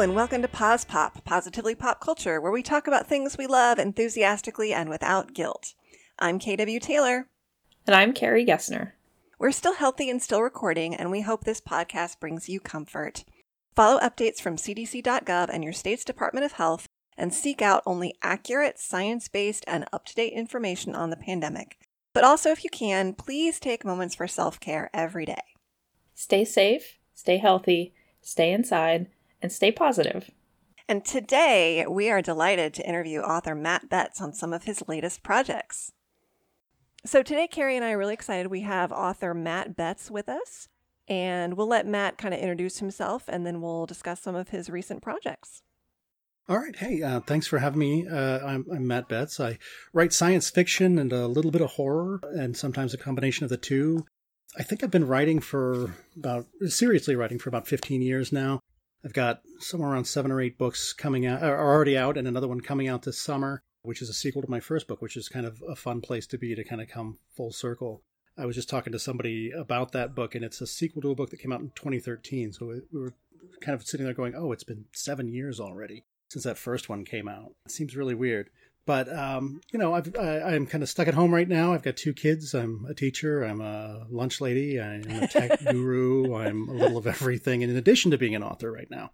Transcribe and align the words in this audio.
Hello, 0.00 0.08
and 0.08 0.16
welcome 0.16 0.40
to 0.40 0.48
Pause 0.48 0.86
Pop, 0.86 1.24
Positively 1.26 1.74
Pop 1.74 2.00
Culture, 2.00 2.40
where 2.40 2.50
we 2.50 2.62
talk 2.62 2.86
about 2.86 3.06
things 3.06 3.36
we 3.36 3.46
love 3.46 3.78
enthusiastically 3.78 4.72
and 4.72 4.88
without 4.88 5.34
guilt. 5.34 5.74
I'm 6.18 6.38
KW 6.38 6.80
Taylor. 6.80 7.28
And 7.86 7.94
I'm 7.94 8.14
Carrie 8.14 8.46
Gessner. 8.46 8.92
We're 9.38 9.52
still 9.52 9.74
healthy 9.74 10.08
and 10.08 10.22
still 10.22 10.40
recording, 10.40 10.94
and 10.94 11.10
we 11.10 11.20
hope 11.20 11.44
this 11.44 11.60
podcast 11.60 12.18
brings 12.18 12.48
you 12.48 12.60
comfort. 12.60 13.24
Follow 13.76 14.00
updates 14.00 14.40
from 14.40 14.56
cdc.gov 14.56 15.50
and 15.52 15.62
your 15.62 15.74
state's 15.74 16.02
Department 16.02 16.46
of 16.46 16.52
Health, 16.52 16.88
and 17.18 17.34
seek 17.34 17.60
out 17.60 17.82
only 17.84 18.14
accurate, 18.22 18.78
science 18.78 19.28
based, 19.28 19.66
and 19.68 19.84
up 19.92 20.06
to 20.06 20.14
date 20.14 20.32
information 20.32 20.94
on 20.94 21.10
the 21.10 21.16
pandemic. 21.16 21.76
But 22.14 22.24
also, 22.24 22.48
if 22.48 22.64
you 22.64 22.70
can, 22.70 23.12
please 23.12 23.60
take 23.60 23.84
moments 23.84 24.14
for 24.14 24.26
self 24.26 24.60
care 24.60 24.88
every 24.94 25.26
day. 25.26 25.42
Stay 26.14 26.46
safe, 26.46 26.96
stay 27.14 27.36
healthy, 27.36 27.92
stay 28.22 28.50
inside 28.50 29.08
and 29.42 29.50
stay 29.52 29.72
positive. 29.72 30.30
And 30.88 31.04
today 31.04 31.86
we 31.88 32.10
are 32.10 32.20
delighted 32.20 32.74
to 32.74 32.88
interview 32.88 33.20
author 33.20 33.54
Matt 33.54 33.88
Betts 33.88 34.20
on 34.20 34.32
some 34.32 34.52
of 34.52 34.64
his 34.64 34.82
latest 34.88 35.22
projects. 35.22 35.92
So 37.06 37.22
today, 37.22 37.46
Carrie 37.46 37.76
and 37.76 37.84
I 37.84 37.92
are 37.92 37.98
really 37.98 38.12
excited. 38.12 38.48
We 38.48 38.60
have 38.62 38.92
author 38.92 39.32
Matt 39.32 39.74
Betts 39.74 40.10
with 40.10 40.28
us, 40.28 40.68
and 41.08 41.54
we'll 41.54 41.68
let 41.68 41.86
Matt 41.86 42.18
kind 42.18 42.34
of 42.34 42.40
introduce 42.40 42.78
himself 42.78 43.24
and 43.28 43.46
then 43.46 43.62
we'll 43.62 43.86
discuss 43.86 44.20
some 44.20 44.34
of 44.34 44.50
his 44.50 44.68
recent 44.68 45.00
projects. 45.00 45.62
All 46.48 46.58
right. 46.58 46.74
Hey, 46.74 47.00
uh, 47.02 47.20
thanks 47.20 47.46
for 47.46 47.58
having 47.58 47.78
me. 47.78 48.08
Uh, 48.08 48.40
I'm, 48.44 48.66
I'm, 48.72 48.86
Matt 48.86 49.08
Betts. 49.08 49.38
I 49.38 49.58
write 49.92 50.12
science 50.12 50.50
fiction 50.50 50.98
and 50.98 51.12
a 51.12 51.28
little 51.28 51.52
bit 51.52 51.60
of 51.60 51.70
horror, 51.70 52.20
and 52.34 52.56
sometimes 52.56 52.92
a 52.92 52.98
combination 52.98 53.44
of 53.44 53.50
the 53.50 53.56
two. 53.56 54.04
I 54.58 54.64
think 54.64 54.82
I've 54.82 54.90
been 54.90 55.06
writing 55.06 55.38
for 55.38 55.94
about, 56.16 56.48
seriously 56.66 57.14
writing 57.14 57.38
for 57.38 57.48
about 57.48 57.68
15 57.68 58.02
years 58.02 58.32
now. 58.32 58.58
I've 59.04 59.12
got 59.12 59.42
somewhere 59.58 59.90
around 59.90 60.04
seven 60.04 60.30
or 60.30 60.40
eight 60.40 60.58
books 60.58 60.92
coming 60.92 61.26
out, 61.26 61.42
are 61.42 61.72
already 61.72 61.96
out, 61.96 62.16
and 62.16 62.28
another 62.28 62.48
one 62.48 62.60
coming 62.60 62.88
out 62.88 63.02
this 63.02 63.20
summer, 63.20 63.62
which 63.82 64.02
is 64.02 64.08
a 64.08 64.14
sequel 64.14 64.42
to 64.42 64.50
my 64.50 64.60
first 64.60 64.86
book, 64.86 65.00
which 65.00 65.16
is 65.16 65.28
kind 65.28 65.46
of 65.46 65.62
a 65.68 65.74
fun 65.74 66.00
place 66.00 66.26
to 66.28 66.38
be 66.38 66.54
to 66.54 66.64
kind 66.64 66.82
of 66.82 66.88
come 66.88 67.18
full 67.34 67.52
circle. 67.52 68.02
I 68.36 68.46
was 68.46 68.56
just 68.56 68.68
talking 68.68 68.92
to 68.92 68.98
somebody 68.98 69.50
about 69.50 69.92
that 69.92 70.14
book, 70.14 70.34
and 70.34 70.44
it's 70.44 70.60
a 70.60 70.66
sequel 70.66 71.02
to 71.02 71.10
a 71.10 71.14
book 71.14 71.30
that 71.30 71.40
came 71.40 71.52
out 71.52 71.60
in 71.60 71.70
2013. 71.74 72.52
So 72.52 72.66
we 72.66 73.00
were 73.00 73.14
kind 73.60 73.74
of 73.74 73.86
sitting 73.86 74.04
there 74.04 74.14
going, 74.14 74.34
oh, 74.34 74.52
it's 74.52 74.64
been 74.64 74.86
seven 74.92 75.28
years 75.28 75.60
already 75.60 76.04
since 76.28 76.44
that 76.44 76.58
first 76.58 76.88
one 76.88 77.04
came 77.04 77.28
out. 77.28 77.52
It 77.66 77.72
seems 77.72 77.96
really 77.96 78.14
weird. 78.14 78.50
But 78.86 79.14
um, 79.14 79.60
you 79.72 79.78
know, 79.78 79.94
I've, 79.94 80.14
I, 80.16 80.54
am 80.54 80.66
kind 80.66 80.82
of 80.82 80.88
stuck 80.88 81.06
at 81.06 81.14
home 81.14 81.32
right 81.32 81.48
now. 81.48 81.72
I've 81.72 81.82
got 81.82 81.96
two 81.96 82.12
kids. 82.12 82.54
I'm 82.54 82.86
a 82.88 82.94
teacher. 82.94 83.44
I'm 83.44 83.60
a 83.60 84.06
lunch 84.10 84.40
lady. 84.40 84.80
I'm 84.80 85.08
a 85.10 85.28
tech 85.28 85.60
guru. 85.70 86.34
I'm 86.34 86.68
a 86.68 86.72
little 86.72 86.98
of 86.98 87.06
everything. 87.06 87.62
And 87.62 87.70
in 87.70 87.78
addition 87.78 88.10
to 88.10 88.18
being 88.18 88.34
an 88.34 88.42
author 88.42 88.72
right 88.72 88.90
now, 88.90 89.10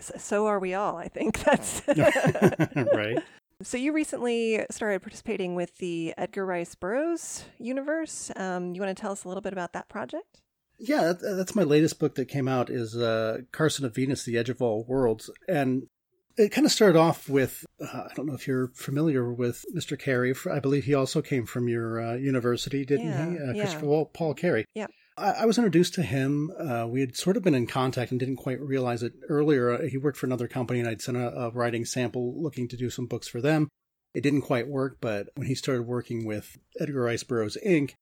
so 0.00 0.46
are 0.46 0.58
we 0.58 0.74
all. 0.74 0.96
I 0.96 1.08
think 1.08 1.38
that's 1.44 1.82
right. 2.94 3.18
So 3.62 3.76
you 3.76 3.92
recently 3.92 4.64
started 4.70 5.02
participating 5.02 5.54
with 5.54 5.76
the 5.78 6.14
Edgar 6.16 6.46
Rice 6.46 6.74
Burroughs 6.74 7.44
universe. 7.58 8.30
Um, 8.36 8.74
you 8.74 8.80
want 8.80 8.96
to 8.96 9.00
tell 9.00 9.12
us 9.12 9.24
a 9.24 9.28
little 9.28 9.42
bit 9.42 9.52
about 9.52 9.74
that 9.74 9.88
project? 9.88 10.40
Yeah, 10.78 11.12
that's 11.12 11.54
my 11.54 11.62
latest 11.62 11.98
book 11.98 12.14
that 12.14 12.26
came 12.26 12.48
out. 12.48 12.70
Is 12.70 12.96
uh, 12.96 13.38
Carson 13.52 13.84
of 13.84 13.94
Venus: 13.94 14.24
The 14.24 14.38
Edge 14.38 14.48
of 14.48 14.62
All 14.62 14.84
Worlds, 14.88 15.30
and 15.46 15.88
it 16.40 16.52
kind 16.52 16.66
of 16.66 16.72
started 16.72 16.98
off 16.98 17.28
with 17.28 17.64
uh, 17.80 18.04
I 18.10 18.14
don't 18.14 18.26
know 18.26 18.34
if 18.34 18.46
you're 18.46 18.68
familiar 18.68 19.32
with 19.32 19.64
Mr. 19.74 19.98
Carey. 19.98 20.34
I 20.50 20.60
believe 20.60 20.84
he 20.84 20.94
also 20.94 21.20
came 21.20 21.46
from 21.46 21.68
your 21.68 22.00
uh, 22.00 22.14
university, 22.14 22.84
didn't 22.84 23.06
yeah, 23.06 23.30
he? 23.30 23.38
Uh, 23.38 23.52
yeah. 23.52 23.62
Christopher 23.62 24.04
Paul 24.12 24.34
Carey. 24.34 24.64
Yeah. 24.74 24.86
I, 25.16 25.30
I, 25.30 25.44
was 25.44 25.58
introduced 25.58 25.94
to 25.94 26.02
him. 26.02 26.50
Uh, 26.58 26.86
we 26.88 27.00
had 27.00 27.16
sort 27.16 27.36
of 27.36 27.42
been 27.42 27.54
in 27.54 27.66
contact 27.66 28.10
and 28.10 28.18
didn't 28.18 28.36
quite 28.36 28.60
realize 28.60 29.02
it 29.02 29.12
earlier. 29.28 29.72
Uh, 29.72 29.82
he 29.82 29.98
worked 29.98 30.16
for 30.16 30.26
another 30.26 30.48
company, 30.48 30.80
and 30.80 30.88
I'd 30.88 31.02
sent 31.02 31.18
a, 31.18 31.28
a 31.36 31.50
writing 31.50 31.84
sample 31.84 32.40
looking 32.40 32.68
to 32.68 32.76
do 32.76 32.88
some 32.88 33.06
books 33.06 33.28
for 33.28 33.40
them. 33.40 33.68
It 34.14 34.22
didn't 34.22 34.42
quite 34.42 34.66
work, 34.66 34.98
but 35.00 35.28
when 35.34 35.46
he 35.46 35.54
started 35.54 35.82
working 35.82 36.24
with 36.24 36.56
Edgar 36.80 37.02
Rice 37.02 37.22
Burroughs 37.22 37.58
Inc., 37.64 37.92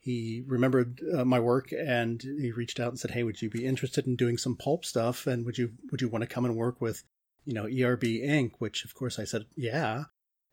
he 0.00 0.44
remembered 0.46 1.00
uh, 1.16 1.24
my 1.24 1.40
work 1.40 1.72
and 1.72 2.22
he 2.22 2.52
reached 2.52 2.78
out 2.78 2.90
and 2.90 2.98
said, 2.98 3.10
"Hey, 3.10 3.24
would 3.24 3.42
you 3.42 3.50
be 3.50 3.66
interested 3.66 4.06
in 4.06 4.14
doing 4.14 4.38
some 4.38 4.54
pulp 4.54 4.84
stuff? 4.84 5.26
And 5.26 5.44
would 5.44 5.58
you 5.58 5.72
would 5.90 6.00
you 6.00 6.08
want 6.08 6.22
to 6.22 6.28
come 6.28 6.44
and 6.44 6.54
work 6.54 6.80
with 6.80 7.02
you 7.46 7.54
know, 7.54 7.64
ERB 7.64 8.02
Inc., 8.02 8.52
which 8.58 8.84
of 8.84 8.94
course 8.94 9.18
I 9.18 9.24
said, 9.24 9.46
yeah. 9.56 10.04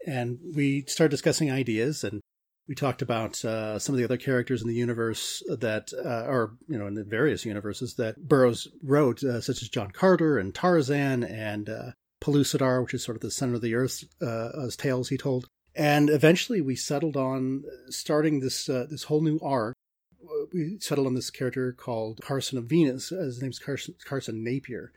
And 0.06 0.40
we 0.56 0.84
started 0.88 1.12
discussing 1.12 1.52
ideas 1.52 2.04
and 2.04 2.22
we 2.68 2.76
talked 2.76 3.02
about 3.02 3.44
uh, 3.44 3.78
some 3.78 3.94
of 3.94 4.00
the 4.00 4.06
other 4.06 4.18
characters 4.18 4.62
in 4.62 4.70
the 4.70 4.76
universe 4.76 5.44
that, 5.50 5.92
uh, 5.94 6.30
or, 6.30 6.54
you 6.68 6.78
know, 6.78 6.88
in 6.88 6.94
the 6.94 7.04
various 7.04 7.46
universes 7.46 7.96
that 7.96 8.28
Burroughs 8.28 8.68
wrote, 8.82 9.22
uh, 9.24 9.42
such 9.42 9.62
as 9.62 9.70
John 9.70 9.92
Carter 9.92 10.38
and 10.38 10.56
Tarzan 10.56 11.24
and 11.24 11.70
uh, 11.70 11.92
Pellucidar, 12.22 12.82
which 12.82 12.94
is 12.94 13.04
sort 13.04 13.18
of 13.18 13.22
the 13.22 13.32
center 13.32 13.56
of 13.56 13.62
the 13.62 13.76
earth 13.76 14.06
uh, 14.22 14.50
as 14.66 14.78
tales 14.78 15.10
he 15.10 15.18
told. 15.18 15.48
And 15.76 16.10
eventually 16.10 16.62
we 16.62 16.76
settled 16.76 17.18
on 17.18 17.64
starting 17.90 18.40
this, 18.40 18.70
uh, 18.70 18.86
this 18.90 19.04
whole 19.04 19.22
new 19.22 19.40
arc. 19.42 19.76
We 20.54 20.78
settled 20.80 21.08
on 21.08 21.16
this 21.16 21.32
character 21.32 21.74
called 21.74 22.22
Carson 22.24 22.58
of 22.58 22.66
Venus. 22.66 23.10
His 23.10 23.42
name's 23.42 23.60
Carson, 23.60 23.96
Carson 24.06 24.44
Napier 24.44 24.94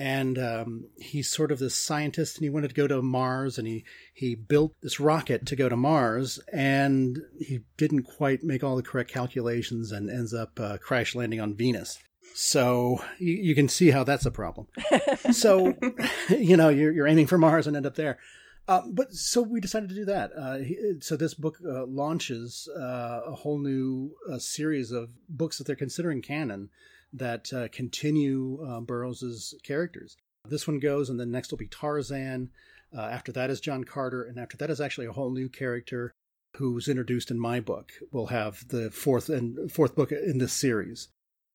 and 0.00 0.38
um, 0.38 0.86
he's 0.96 1.28
sort 1.28 1.52
of 1.52 1.58
this 1.58 1.74
scientist 1.74 2.38
and 2.38 2.42
he 2.42 2.48
wanted 2.48 2.68
to 2.68 2.74
go 2.74 2.86
to 2.86 3.02
mars 3.02 3.58
and 3.58 3.68
he, 3.68 3.84
he 4.14 4.34
built 4.34 4.72
this 4.80 4.98
rocket 4.98 5.44
to 5.44 5.54
go 5.54 5.68
to 5.68 5.76
mars 5.76 6.40
and 6.50 7.18
he 7.38 7.60
didn't 7.76 8.04
quite 8.04 8.42
make 8.42 8.64
all 8.64 8.76
the 8.76 8.82
correct 8.82 9.12
calculations 9.12 9.92
and 9.92 10.08
ends 10.08 10.32
up 10.32 10.58
uh, 10.58 10.78
crash 10.78 11.14
landing 11.14 11.38
on 11.38 11.54
venus. 11.54 11.98
So 12.32 13.04
you, 13.18 13.34
you, 13.34 13.54
can 13.54 13.68
see 13.68 13.90
how 13.90 14.02
that's 14.02 14.24
a 14.24 14.30
problem. 14.30 14.68
So 15.32 15.74
you 16.30 16.56
know 16.56 16.70
you're, 16.70 16.92
you're, 16.92 17.06
aiming 17.06 17.26
for 17.26 17.36
mars 17.36 17.66
and 17.66 17.76
end 17.76 17.84
up 17.84 17.94
there. 17.94 18.18
Uh, 18.66 18.80
but 18.90 19.12
so 19.12 19.42
we 19.42 19.60
decided 19.60 19.90
to 19.90 19.94
do 19.94 20.06
that. 20.06 20.30
Uh, 20.32 21.00
so 21.00 21.14
this 21.14 21.34
book 21.34 21.58
uh, 21.62 21.84
launches 21.84 22.70
uh, 22.74 23.20
a 23.26 23.34
whole 23.34 23.58
new 23.58 24.12
uh, 24.32 24.38
series 24.38 24.92
of 24.92 25.10
books 25.28 25.58
that 25.58 25.66
they're 25.66 25.76
considering 25.76 26.22
canon 26.22 26.70
that 27.12 27.52
uh, 27.52 27.68
continue 27.68 28.64
uh, 28.66 28.80
Burroughs's 28.80 29.54
characters. 29.62 30.16
This 30.48 30.66
one 30.66 30.78
goes, 30.78 31.10
and 31.10 31.18
then 31.18 31.30
next 31.30 31.50
will 31.50 31.58
be 31.58 31.68
Tarzan. 31.68 32.50
Uh, 32.96 33.02
after 33.02 33.30
that 33.32 33.50
is 33.50 33.60
John 33.60 33.84
Carter, 33.84 34.22
and 34.24 34.38
after 34.38 34.56
that 34.56 34.70
is 34.70 34.80
actually 34.80 35.06
a 35.06 35.12
whole 35.12 35.30
new 35.30 35.48
character 35.48 36.12
who's 36.56 36.88
introduced 36.88 37.30
in 37.30 37.38
my 37.38 37.60
book. 37.60 37.92
We'll 38.10 38.26
have 38.26 38.66
the 38.68 38.90
fourth 38.90 39.28
and 39.28 39.70
fourth 39.70 39.94
book 39.94 40.10
in 40.12 40.38
this 40.38 40.52
series. 40.52 41.08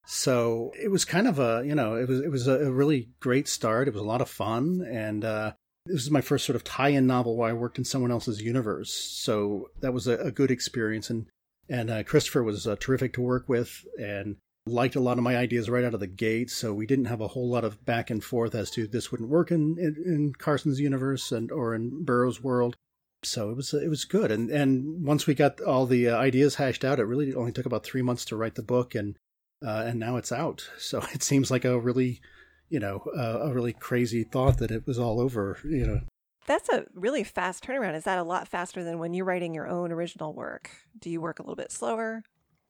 So 0.08 0.72
it 0.80 0.90
was 0.90 1.04
kind 1.04 1.28
of 1.28 1.40
a, 1.40 1.64
you 1.66 1.76
know, 1.76 1.96
it 1.96 2.08
was 2.08 2.22
it 2.22 2.30
was 2.30 2.48
a, 2.48 2.72
really 2.72 3.10
great 3.20 3.48
start. 3.48 3.88
It 3.88 3.94
was 3.94 4.04
a 4.04 4.06
lot 4.06 4.22
of 4.22 4.30
fun, 4.30 4.86
and 4.88 5.26
uh, 5.26 5.54
this 5.86 5.96
was 5.96 6.12
my 6.12 6.22
first 6.22 6.46
sort 6.46 6.56
of 6.56 6.64
tie-in 6.64 7.08
novel 7.08 7.36
where 7.36 7.50
I 7.50 7.54
worked 7.54 7.80
in 7.80 7.86
someone 7.86 8.12
else's 8.12 8.42
universe. 8.42 8.94
So 8.94 9.70
that 9.82 9.94
was 9.94 10.08
a, 10.08 10.18
a 10.18 10.32
good 10.32 10.52
experience, 10.52 11.10
and 11.10 11.26
and 11.68 11.90
uh, 11.90 12.04
Christopher 12.04 12.44
was 12.44 12.68
uh, 12.68 12.76
terrific 12.80 13.14
to 13.14 13.22
work 13.22 13.50
with, 13.50 13.84
and 14.00 14.38
liked 14.68 14.96
a 14.96 15.00
lot 15.00 15.18
of 15.18 15.24
my 15.24 15.38
ideas 15.38 15.70
right 15.70 15.84
out 15.84 15.94
of 15.94 16.00
the 16.00 16.08
gate, 16.08 16.50
so 16.50 16.74
we 16.74 16.88
didn't 16.88 17.06
have 17.06 17.22
a 17.22 17.28
whole 17.28 17.48
lot 17.48 17.64
of 17.64 17.86
back 17.86 18.10
and 18.10 18.24
forth 18.24 18.56
as 18.56 18.72
to 18.72 18.88
this 18.88 19.12
wouldn't 19.12 19.30
work 19.30 19.52
in, 19.52 19.78
in, 19.78 19.96
in 20.06 20.34
Carson's 20.34 20.80
universe 20.80 21.32
and 21.32 21.52
or 21.52 21.76
in 21.76 22.04
Burroughs' 22.04 22.42
world. 22.42 22.76
So 23.24 23.50
it 23.50 23.56
was 23.56 23.74
it 23.74 23.90
was 23.90 24.06
good, 24.06 24.32
and 24.32 24.50
and 24.50 25.06
once 25.06 25.26
we 25.26 25.34
got 25.34 25.62
all 25.62 25.86
the 25.86 26.10
uh, 26.10 26.18
ideas 26.18 26.56
hashed 26.56 26.84
out, 26.84 27.00
it 27.00 27.06
really 27.06 27.34
only 27.34 27.52
took 27.52 27.66
about 27.66 27.84
three 27.84 28.02
months 28.02 28.26
to 28.26 28.36
write 28.36 28.56
the 28.56 28.64
book, 28.64 28.94
and 28.94 29.18
uh, 29.66 29.84
and 29.88 30.00
now 30.00 30.18
it's 30.18 30.32
out. 30.32 30.68
So 30.78 31.04
it 31.14 31.24
seems 31.24 31.50
like 31.50 31.66
a 31.66 31.80
really, 31.80 32.22
you 32.70 32.80
know, 32.80 33.04
uh, 33.18 33.40
a 33.42 33.54
really 33.54 33.74
crazy 33.74 34.24
thought 34.24 34.60
that 34.60 34.72
it 34.72 34.86
was 34.86 35.00
all 35.00 35.20
over. 35.20 35.58
You 35.64 35.88
know, 35.88 36.02
that's 36.46 36.70
a 36.70 36.86
really 36.94 37.24
fast 37.24 37.64
turnaround. 37.64 37.96
Is 37.96 38.04
that 38.04 38.20
a 38.20 38.24
lot 38.24 38.48
faster 38.48 38.84
than 38.84 39.00
when 39.00 39.14
you're 39.14 39.26
writing 39.26 39.54
your 39.54 39.68
own 39.68 39.92
original 39.92 40.34
work? 40.34 40.70
Do 41.00 41.10
you 41.10 41.22
work 41.22 41.40
a 41.40 41.44
little 41.44 41.56
bit 41.56 41.72
slower? 41.72 42.24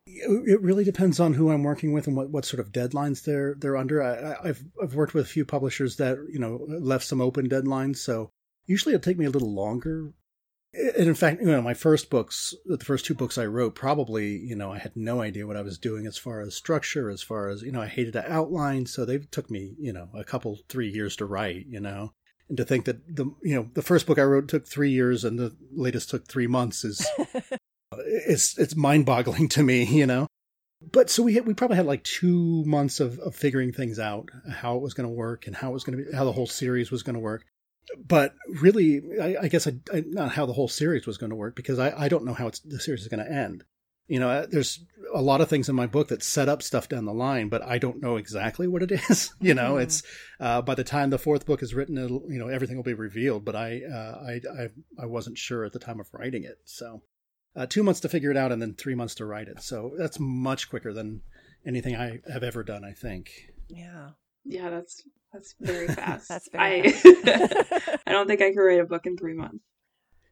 It 0.08 0.62
really 0.62 0.84
depends 0.84 1.20
on 1.20 1.34
who 1.34 1.50
I'm 1.50 1.64
working 1.64 1.92
with 1.92 2.08
and 2.08 2.16
what, 2.16 2.30
what 2.30 2.46
sort 2.46 2.60
of 2.60 2.72
deadlines 2.72 3.24
they're 3.24 3.56
they're 3.56 3.76
under. 3.76 4.04
I, 4.04 4.48
have 4.48 4.64
I've 4.82 4.94
worked 4.94 5.14
with 5.14 5.26
a 5.26 5.30
few 5.30 5.46
publishers 5.46 5.98
that 5.98 6.18
you 6.32 6.40
know 6.40 6.66
left 6.68 7.06
some 7.06 7.22
open 7.22 7.50
deadlines, 7.50 7.98
so 7.98 8.30
usually 8.66 8.94
it'll 8.94 9.04
take 9.04 9.18
me 9.18 9.26
a 9.26 9.32
little 9.32 9.54
longer. 9.54 10.14
And 10.74 11.08
in 11.08 11.16
fact, 11.16 11.42
you 11.42 11.48
know, 11.48 11.62
my 11.62 11.74
first 11.74 12.10
books, 12.10 12.54
the 12.66 12.78
first 12.78 13.06
two 13.06 13.14
books 13.14 13.38
I 13.38 13.46
wrote, 13.46 13.76
probably 13.76 14.38
you 14.38 14.56
know 14.56 14.72
I 14.72 14.78
had 14.78 14.96
no 14.96 15.22
idea 15.22 15.48
what 15.48 15.58
I 15.58 15.64
was 15.64 15.80
doing 15.80 16.06
as 16.06 16.18
far 16.18 16.40
as 16.42 16.56
structure, 16.56 17.10
as 17.10 17.24
far 17.24 17.50
as 17.50 17.64
you 17.64 17.72
know 17.72 17.82
I 17.82 17.88
hated 17.88 18.14
to 18.14 18.32
outline, 18.32 18.86
so 18.86 19.06
they 19.06 19.18
took 19.18 19.50
me 19.50 19.76
you 19.80 19.92
know 19.92 20.10
a 20.14 20.24
couple 20.24 20.60
three 20.70 20.90
years 20.90 21.16
to 21.18 21.26
write, 21.26 21.66
you 21.68 21.80
know. 21.80 22.14
And 22.48 22.58
to 22.58 22.66
think 22.66 22.86
that 22.86 23.16
the 23.16 23.26
you 23.42 23.56
know 23.56 23.70
the 23.74 23.82
first 23.82 24.06
book 24.06 24.20
I 24.20 24.24
wrote 24.24 24.48
took 24.48 24.68
three 24.68 24.92
years 24.92 25.26
and 25.26 25.40
the 25.40 25.56
latest 25.72 26.12
took 26.12 26.28
three 26.28 26.48
months 26.48 26.84
is 26.84 27.08
it's 28.06 28.58
it's 28.58 28.76
mind 28.76 29.06
boggling 29.06 29.48
to 29.56 29.64
me, 29.64 29.84
you 29.84 30.06
know. 30.06 30.28
But 30.92 31.10
so 31.10 31.24
we 31.24 31.34
had, 31.34 31.48
we 31.48 31.54
probably 31.54 31.78
had 31.78 31.86
like 31.86 32.04
two 32.04 32.64
months 32.66 33.00
of, 33.00 33.18
of 33.20 33.36
figuring 33.36 33.72
things 33.72 33.98
out, 34.00 34.30
how 34.50 34.76
it 34.76 34.82
was 34.82 34.94
going 34.94 35.08
to 35.08 35.14
work 35.14 35.48
and 35.48 35.56
how 35.56 35.70
it 35.70 35.74
was 35.74 35.84
going 35.84 35.98
to 35.98 36.06
be, 36.06 36.16
how 36.16 36.26
the 36.26 36.32
whole 36.32 36.48
series 36.48 36.92
was 36.92 37.04
going 37.04 37.16
to 37.16 37.20
work. 37.20 37.46
But 37.98 38.34
really, 38.62 39.02
I, 39.22 39.44
I 39.44 39.48
guess 39.48 39.68
I, 39.68 39.76
I, 39.94 40.04
not 40.06 40.32
how 40.32 40.46
the 40.46 40.54
whole 40.54 40.68
series 40.68 41.08
was 41.08 41.18
going 41.18 41.30
to 41.30 41.36
work 41.36 41.56
because 41.56 41.80
I, 41.80 41.94
I 41.98 42.10
don't 42.10 42.26
know 42.26 42.34
how 42.34 42.52
the 42.66 42.80
series 42.80 43.02
is 43.02 43.08
going 43.08 43.24
to 43.26 43.32
end. 43.32 43.64
You 44.08 44.20
know, 44.20 44.46
there's 44.46 44.84
a 45.14 45.22
lot 45.22 45.42
of 45.42 45.50
things 45.50 45.68
in 45.68 45.76
my 45.76 45.88
book 45.88 46.10
that 46.10 46.22
set 46.22 46.50
up 46.50 46.62
stuff 46.62 46.88
down 46.90 47.06
the 47.06 47.14
line, 47.14 47.50
but 47.50 47.64
I 47.64 47.80
don't 47.80 48.02
know 48.02 48.18
exactly 48.18 48.68
what 48.68 48.84
it 48.84 48.92
is. 49.10 49.34
you 49.40 49.54
know, 49.54 49.76
mm. 49.76 49.84
it's 49.84 50.04
uh, 50.40 50.62
by 50.62 50.76
the 50.76 50.84
time 50.84 51.10
the 51.10 51.18
fourth 51.18 51.46
book 51.46 51.64
is 51.64 51.74
written, 51.74 51.98
you 51.98 52.38
know, 52.38 52.48
everything 52.48 52.76
will 52.76 52.84
be 52.84 52.94
revealed. 52.94 53.46
But 53.46 53.56
I, 53.56 53.82
uh, 53.84 54.24
I, 54.28 54.64
I, 54.64 54.70
I, 55.00 55.06
wasn't 55.06 55.38
sure 55.38 55.64
at 55.64 55.74
the 55.74 55.80
time 55.80 56.00
of 56.00 56.08
writing 56.14 56.44
it, 56.44 56.60
so 56.66 57.02
uh, 57.56 57.66
two 57.66 57.84
months 57.84 58.00
to 58.02 58.10
figure 58.10 58.32
it 58.32 58.38
out, 58.38 58.52
and 58.52 58.62
then 58.62 58.74
three 58.74 58.96
months 58.96 59.16
to 59.16 59.26
write 59.26 59.48
it. 59.48 59.62
So 59.62 59.94
that's 59.98 60.20
much 60.20 60.70
quicker 60.70 60.94
than 60.94 61.22
anything 61.66 61.96
I 61.96 62.20
have 62.32 62.44
ever 62.44 62.64
done. 62.64 62.84
I 62.84 62.92
think. 62.94 63.30
Yeah. 63.68 64.10
Yeah, 64.44 64.70
that's 64.70 65.04
that's 65.34 65.56
very 65.60 65.88
fast. 65.88 66.30
that's 66.30 66.50
very. 66.50 66.84
I 66.96 67.98
I 68.06 68.12
don't 68.12 68.28
think 68.28 68.42
I 68.42 68.52
can 68.52 68.60
write 68.60 68.80
a 68.80 68.86
book 68.86 69.06
in 69.06 69.18
three 69.18 69.34
months. 69.34 69.64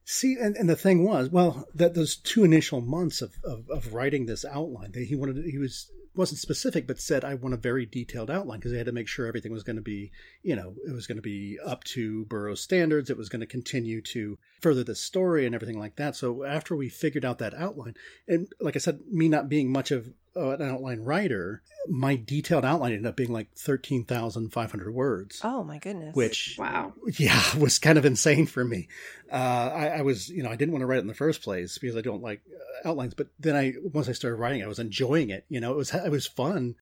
See, 0.05 0.35
and, 0.39 0.55
and 0.57 0.69
the 0.69 0.75
thing 0.75 1.05
was, 1.05 1.29
well, 1.29 1.67
that 1.73 1.94
those 1.94 2.15
two 2.15 2.44
initial 2.44 2.81
months 2.81 3.21
of, 3.21 3.35
of, 3.44 3.69
of 3.69 3.94
writing 3.94 4.25
this 4.25 4.44
outline, 4.44 4.94
he 4.94 5.15
wanted, 5.15 5.45
he 5.45 5.57
was 5.57 5.89
wasn't 6.15 6.39
specific, 6.39 6.85
but 6.85 7.00
said 7.00 7.23
I 7.23 7.33
want 7.33 7.53
a 7.53 7.57
very 7.57 7.85
detailed 7.85 8.29
outline 8.29 8.59
because 8.59 8.71
they 8.71 8.77
had 8.77 8.85
to 8.85 8.91
make 8.91 9.07
sure 9.07 9.25
everything 9.25 9.51
was 9.51 9.63
going 9.63 9.77
to 9.77 9.81
be, 9.81 10.11
you 10.44 10.55
know, 10.55 10.75
it 10.88 10.91
was 10.91 11.07
going 11.07 11.15
to 11.17 11.23
be 11.23 11.57
up 11.65 11.83
to 11.85 12.25
Burroughs 12.25 12.61
standards. 12.61 13.09
It 13.09 13.17
was 13.17 13.29
going 13.29 13.39
to 13.39 13.47
continue 13.47 14.01
to 14.01 14.38
further 14.61 14.83
the 14.83 14.95
story 14.95 15.45
and 15.45 15.55
everything 15.55 15.79
like 15.79 15.95
that. 15.95 16.15
So 16.15 16.44
after 16.44 16.75
we 16.75 16.89
figured 16.89 17.25
out 17.25 17.39
that 17.39 17.53
outline, 17.53 17.95
and 18.27 18.47
like 18.59 18.75
I 18.75 18.79
said, 18.79 18.99
me 19.09 19.27
not 19.27 19.49
being 19.49 19.71
much 19.71 19.91
of 19.91 20.13
uh, 20.35 20.50
an 20.50 20.62
outline 20.62 21.01
writer, 21.01 21.62
my 21.88 22.15
detailed 22.15 22.65
outline 22.65 22.94
ended 22.94 23.07
up 23.07 23.15
being 23.15 23.31
like 23.31 23.53
13,500 23.56 24.94
words. 24.94 25.41
Oh 25.44 25.63
my 25.63 25.77
goodness. 25.77 26.15
Which, 26.15 26.56
wow. 26.57 26.94
Yeah, 27.18 27.41
was 27.57 27.80
kind 27.80 27.97
of 27.97 28.06
insane 28.06 28.45
for 28.45 28.63
me. 28.63 28.88
Uh, 29.31 29.71
I, 29.74 29.88
I, 29.88 30.01
was, 30.01 30.30
you 30.30 30.44
know, 30.44 30.50
I 30.50 30.56
didn't 30.56 30.71
want 30.71 30.81
to 30.81 30.85
write 30.85 30.97
it 30.97 31.01
in 31.01 31.07
the 31.07 31.13
first 31.13 31.41
place 31.41 31.77
because 31.77 31.95
I 31.95 32.01
don't 32.01 32.24
like 32.24 32.41
uh, 32.85 32.89
outlines. 32.89 33.13
But 33.13 33.27
then 33.39 33.56
I, 33.56 33.74
once 33.83 34.09
I 34.09 34.13
started 34.13 34.38
writing, 34.38 34.63
I 34.63 34.68
was 34.68 34.80
enjoying 34.80 35.30
it. 35.30 35.45
You 35.50 35.59
know, 35.59 35.71
it 35.71 35.77
was, 35.77 35.94
it 35.94 36.12
was 36.12 36.27
fun. 36.27 36.75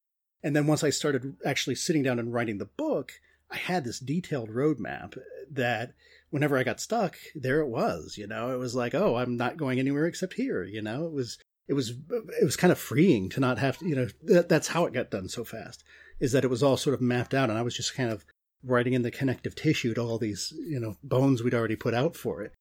And 0.44 0.56
then 0.56 0.68
once 0.68 0.84
I 0.84 0.90
started 0.90 1.36
actually 1.46 1.76
sitting 1.76 2.04
down 2.04 2.20
and 2.20 2.34
writing 2.34 2.58
the 2.58 2.66
book, 2.66 3.14
I 3.52 3.58
had 3.58 3.84
this 3.84 4.00
detailed 4.00 4.50
roadmap 4.50 5.18
that 5.52 5.94
whenever 6.30 6.58
I 6.58 6.64
got 6.64 6.80
stuck, 6.80 7.18
there 7.36 7.60
it 7.60 7.68
was. 7.68 8.18
You 8.18 8.28
know, 8.28 8.52
it 8.52 8.58
was 8.58 8.74
like, 8.74 8.96
oh, 8.96 9.18
I'm 9.18 9.38
not 9.38 9.58
going 9.58 9.78
anywhere 9.78 10.06
except 10.06 10.34
here. 10.34 10.64
You 10.64 10.82
know, 10.82 11.06
it 11.06 11.12
was 11.12 11.38
it 11.68 11.74
was 11.74 11.94
it 12.10 12.44
was 12.44 12.58
kind 12.58 12.72
of 12.72 12.80
freeing 12.80 13.30
to 13.30 13.40
not 13.40 13.58
have 13.58 13.78
to, 13.78 13.88
you 13.88 13.96
know 13.96 14.08
that, 14.24 14.50
that's 14.50 14.70
how 14.70 14.86
it 14.86 14.94
got 14.94 15.12
done 15.12 15.30
so 15.30 15.44
fast 15.44 15.84
is 16.20 16.32
that 16.32 16.44
it 16.44 16.50
was 16.50 16.62
all 16.62 16.78
sort 16.78 16.94
of 16.94 17.02
mapped 17.02 17.34
out 17.34 17.50
and 17.50 17.58
I 17.58 17.62
was 17.62 17.76
just 17.76 17.96
kind 17.96 18.12
of 18.12 18.26
writing 18.64 18.94
in 18.94 19.02
the 19.02 19.12
connective 19.12 19.56
tissue 19.56 19.94
to 19.94 20.02
all 20.02 20.18
these 20.18 20.54
you 20.68 20.80
know 20.80 20.96
bones 21.04 21.42
we'd 21.42 21.54
already 21.54 21.76
put 21.76 21.94
out 21.94 22.16
for 22.16 22.42
it. 22.42 22.54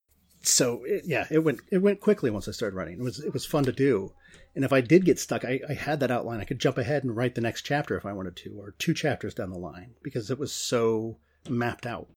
So 0.43 0.85
it, 0.85 1.03
yeah, 1.05 1.27
it 1.31 1.41
went 1.41 1.61
it 1.71 1.79
went 1.79 2.01
quickly 2.01 2.31
once 2.31 2.49
I 2.49 2.53
started 2.53 2.77
writing. 2.77 2.95
It 2.95 3.03
was 3.03 3.19
it 3.21 3.33
was 3.33 3.45
fun 3.45 3.65
to 3.65 3.73
do. 3.73 4.13
And 4.55 4.65
if 4.65 4.73
I 4.73 4.81
did 4.81 5.05
get 5.05 5.19
stuck, 5.19 5.45
I, 5.45 5.61
I 5.69 5.75
had 5.75 6.01
that 6.01 6.11
outline. 6.11 6.41
I 6.41 6.45
could 6.45 6.59
jump 6.59 6.77
ahead 6.77 7.05
and 7.05 7.17
write 7.17 7.35
the 7.35 7.41
next 7.41 7.63
chapter 7.63 7.97
if 7.97 8.05
I 8.05 8.13
wanted 8.13 8.35
to, 8.37 8.59
or 8.59 8.75
two 8.79 8.95
chapters 8.95 9.35
down 9.35 9.51
the 9.51 9.59
line, 9.59 9.95
because 10.03 10.31
it 10.31 10.41
was 10.41 10.53
so 10.53 11.19
mapped 11.49 11.87
out. 11.87 12.09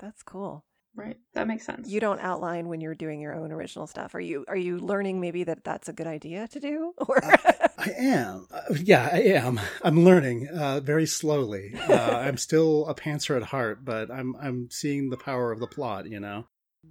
That's 0.00 0.22
cool. 0.22 0.64
Right. 0.96 1.16
That 1.32 1.48
makes 1.48 1.66
sense. 1.66 1.88
You 1.88 1.98
don't 1.98 2.20
outline 2.20 2.68
when 2.68 2.80
you're 2.80 2.94
doing 2.94 3.20
your 3.20 3.34
own 3.34 3.50
original 3.50 3.88
stuff. 3.88 4.14
Are 4.14 4.20
you 4.20 4.44
are 4.46 4.56
you 4.56 4.78
learning 4.78 5.20
maybe 5.20 5.42
that 5.44 5.64
that's 5.64 5.88
a 5.88 5.92
good 5.92 6.06
idea 6.06 6.48
to 6.48 6.60
do? 6.60 6.92
Or 7.08 7.22
uh, 7.24 7.36
I 7.76 7.90
am. 7.98 8.46
Uh, 8.50 8.74
yeah, 8.80 9.08
I 9.12 9.20
am. 9.22 9.60
I'm 9.82 10.04
learning 10.04 10.48
uh, 10.48 10.80
very 10.80 11.06
slowly. 11.06 11.74
Uh, 11.88 11.94
I'm 11.94 12.36
still 12.36 12.86
a 12.86 12.94
pantser 12.94 13.36
at 13.36 13.42
heart, 13.42 13.84
but 13.84 14.10
I'm 14.10 14.36
I'm 14.40 14.68
seeing 14.70 15.10
the 15.10 15.16
power 15.16 15.50
of 15.50 15.60
the 15.60 15.66
plot, 15.66 16.08
you 16.08 16.20
know. 16.20 16.46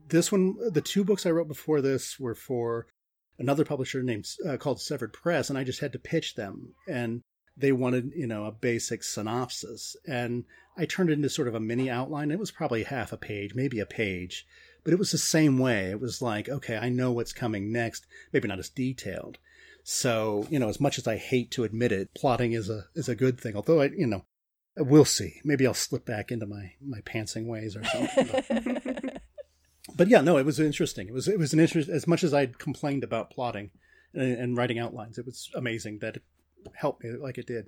This 0.10 0.32
one 0.32 0.58
the 0.72 0.82
two 0.82 1.04
books 1.06 1.26
I 1.26 1.32
wrote 1.32 1.48
before 1.48 1.82
this 1.82 2.20
were 2.20 2.36
for 2.36 2.88
another 3.40 3.66
publisher 3.66 4.04
named 4.04 4.28
uh, 4.48 4.58
called 4.58 4.82
Severed 4.82 5.14
Press 5.14 5.50
and 5.50 5.58
I 5.58 5.64
just 5.64 5.80
had 5.80 5.94
to 5.94 6.00
pitch 6.00 6.36
them 6.36 6.74
and 6.88 7.22
they 7.56 7.72
wanted, 7.72 8.12
you 8.16 8.28
know, 8.28 8.46
a 8.46 8.52
basic 8.52 9.04
synopsis. 9.04 9.96
And 10.08 10.46
I 10.78 10.86
turned 10.86 11.10
it 11.10 11.14
into 11.14 11.30
sort 11.30 11.48
of 11.48 11.56
a 11.56 11.60
mini 11.60 11.90
outline. 11.90 12.32
It 12.32 12.40
was 12.40 12.52
probably 12.52 12.84
half 12.84 13.12
a 13.12 13.18
page, 13.18 13.54
maybe 13.54 13.80
a 13.80 13.86
page, 13.86 14.48
but 14.84 14.94
it 14.94 15.00
was 15.00 15.12
the 15.12 15.18
same 15.18 15.60
way. 15.60 15.92
It 15.92 16.00
was 16.00 16.22
like, 16.22 16.50
okay, 16.50 16.78
I 16.78 16.90
know 16.90 17.12
what's 17.12 17.34
coming 17.34 17.72
next, 17.72 18.06
maybe 18.32 18.48
not 18.48 18.60
as 18.60 18.70
detailed. 18.70 19.38
So, 19.84 20.48
you 20.50 20.60
know, 20.60 20.70
as 20.70 20.80
much 20.80 20.98
as 20.98 21.08
I 21.08 21.18
hate 21.18 21.52
to 21.52 21.64
admit 21.64 21.92
it, 21.92 22.14
plotting 22.16 22.54
is 22.54 22.70
a 22.70 22.86
is 22.96 23.10
a 23.10 23.16
good 23.16 23.40
thing. 23.40 23.56
Although 23.56 23.82
I, 23.82 23.86
you 23.88 24.08
know, 24.08 24.24
we'll 24.78 25.06
see. 25.06 25.42
Maybe 25.44 25.68
I'll 25.68 25.74
slip 25.74 26.06
back 26.06 26.32
into 26.32 26.46
my 26.46 26.72
my 26.82 27.02
pantsing 27.02 27.48
ways 27.48 27.76
or 27.76 27.84
something. 27.84 28.30
But, 28.32 29.22
but 29.96 30.08
yeah, 30.08 30.22
no, 30.22 30.38
it 30.38 30.46
was 30.46 30.60
interesting. 30.60 31.10
It 31.10 31.14
was 31.14 31.28
it 31.28 31.38
was 31.38 31.54
an 31.54 31.60
interest 31.60 31.90
as 31.90 32.08
much 32.08 32.24
as 32.24 32.34
I'd 32.34 32.60
complained 32.60 33.04
about 33.04 33.30
plotting 33.30 33.72
and, 34.14 34.38
and 34.38 34.58
writing 34.58 34.80
outlines. 34.80 35.18
It 35.18 35.26
was 35.26 35.50
amazing 35.54 36.00
that 36.00 36.16
it 36.18 36.24
helped 36.76 37.04
me 37.04 37.12
like 37.12 37.38
it 37.38 37.48
did. 37.48 37.66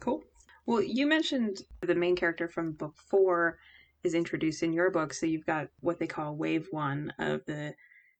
Cool. 0.00 0.22
Well, 0.66 0.82
you 0.82 1.06
mentioned 1.06 1.62
the 1.80 1.94
main 1.94 2.16
character 2.16 2.48
from 2.48 2.72
book 2.72 2.94
four 3.08 3.58
is 4.02 4.14
introduced 4.14 4.62
in 4.62 4.72
your 4.72 4.90
book. 4.90 5.12
So 5.14 5.26
you've 5.26 5.46
got 5.46 5.68
what 5.80 5.98
they 5.98 6.06
call 6.06 6.36
wave 6.36 6.66
one 6.70 7.12
of 7.18 7.44
the 7.46 7.74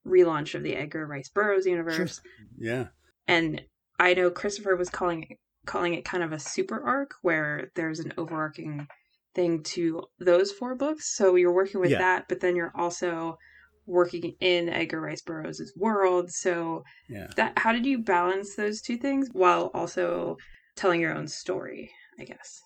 relaunch 0.07 0.55
of 0.55 0.63
the 0.63 0.75
Edgar 0.75 1.07
Rice 1.07 1.29
Burroughs 1.29 1.67
universe. 1.67 2.21
Yeah. 2.59 2.87
And 3.27 3.63
I 3.99 4.15
know 4.15 4.31
Christopher 4.31 4.77
was 4.77 4.91
calling 4.91 5.25
it, 5.31 5.39
calling 5.67 5.95
it 5.95 6.05
kind 6.05 6.23
of 6.23 6.33
a 6.33 6.39
super 6.39 6.81
arc 6.81 7.15
where 7.23 7.71
there's 7.75 7.99
an 7.99 8.13
overarching 8.17 8.87
thing 9.35 9.63
to 9.63 10.05
those 10.21 10.53
four 10.53 10.75
books. 10.75 11.17
So 11.17 11.35
you're 11.35 11.53
working 11.53 11.81
with 11.81 11.91
yeah. 11.91 11.99
that, 11.99 12.29
but 12.29 12.41
then 12.41 12.55
you're 12.55 12.73
also 12.77 13.39
working 13.87 14.35
in 14.41 14.69
Edgar 14.69 15.01
Rice 15.01 15.23
Burroughs' 15.23 15.73
world. 15.77 16.31
So 16.31 16.85
yeah. 17.09 17.29
that 17.37 17.59
how 17.59 17.73
did 17.73 17.87
you 17.87 17.99
balance 17.99 18.55
those 18.55 18.81
two 18.81 18.97
things 18.97 19.29
while 19.33 19.71
also 19.75 20.37
telling 20.77 21.01
your 21.01 21.15
own 21.15 21.29
story? 21.29 21.91
I 22.19 22.25
guess. 22.25 22.63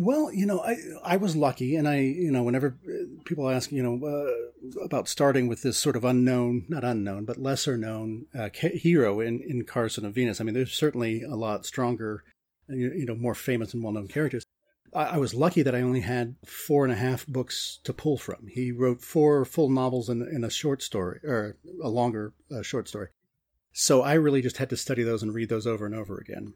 Well, 0.00 0.32
you 0.32 0.46
know, 0.46 0.60
I 0.60 0.76
I 1.02 1.16
was 1.16 1.34
lucky, 1.34 1.74
and 1.74 1.88
I, 1.88 1.98
you 1.98 2.30
know, 2.30 2.44
whenever 2.44 2.78
uh, 2.88 3.22
people 3.24 3.50
ask, 3.50 3.72
you 3.72 3.82
know, 3.82 3.98
uh, 4.06 4.84
about 4.84 5.08
starting 5.08 5.48
with 5.48 5.62
this 5.62 5.76
sort 5.76 5.96
of 5.96 6.04
unknown, 6.04 6.66
not 6.68 6.84
unknown, 6.84 7.24
but 7.24 7.38
lesser 7.38 7.76
known 7.76 8.26
uh, 8.32 8.48
hero 8.52 9.18
in 9.18 9.40
in 9.40 9.64
Carson 9.64 10.04
of 10.04 10.14
Venus. 10.14 10.40
I 10.40 10.44
mean, 10.44 10.54
there's 10.54 10.72
certainly 10.72 11.22
a 11.22 11.34
lot 11.34 11.66
stronger, 11.66 12.22
you 12.68 13.06
know, 13.06 13.16
more 13.16 13.34
famous 13.34 13.74
and 13.74 13.82
well 13.82 13.92
known 13.92 14.06
characters. 14.06 14.44
I, 14.94 15.18
was 15.18 15.34
lucky 15.34 15.62
that 15.62 15.74
I 15.74 15.82
only 15.82 16.00
had 16.00 16.36
four 16.44 16.84
and 16.84 16.92
a 16.92 16.96
half 16.96 17.26
books 17.26 17.80
to 17.84 17.92
pull 17.92 18.16
from. 18.16 18.46
He 18.48 18.72
wrote 18.72 19.02
four 19.02 19.44
full 19.44 19.70
novels 19.70 20.08
and, 20.08 20.22
and 20.22 20.44
a 20.44 20.50
short 20.50 20.82
story, 20.82 21.20
or 21.24 21.56
a 21.82 21.88
longer 21.88 22.32
uh, 22.50 22.62
short 22.62 22.88
story. 22.88 23.08
So 23.72 24.02
I 24.02 24.14
really 24.14 24.42
just 24.42 24.56
had 24.56 24.70
to 24.70 24.76
study 24.76 25.02
those 25.02 25.22
and 25.22 25.34
read 25.34 25.48
those 25.48 25.66
over 25.66 25.86
and 25.86 25.94
over 25.94 26.18
again 26.18 26.54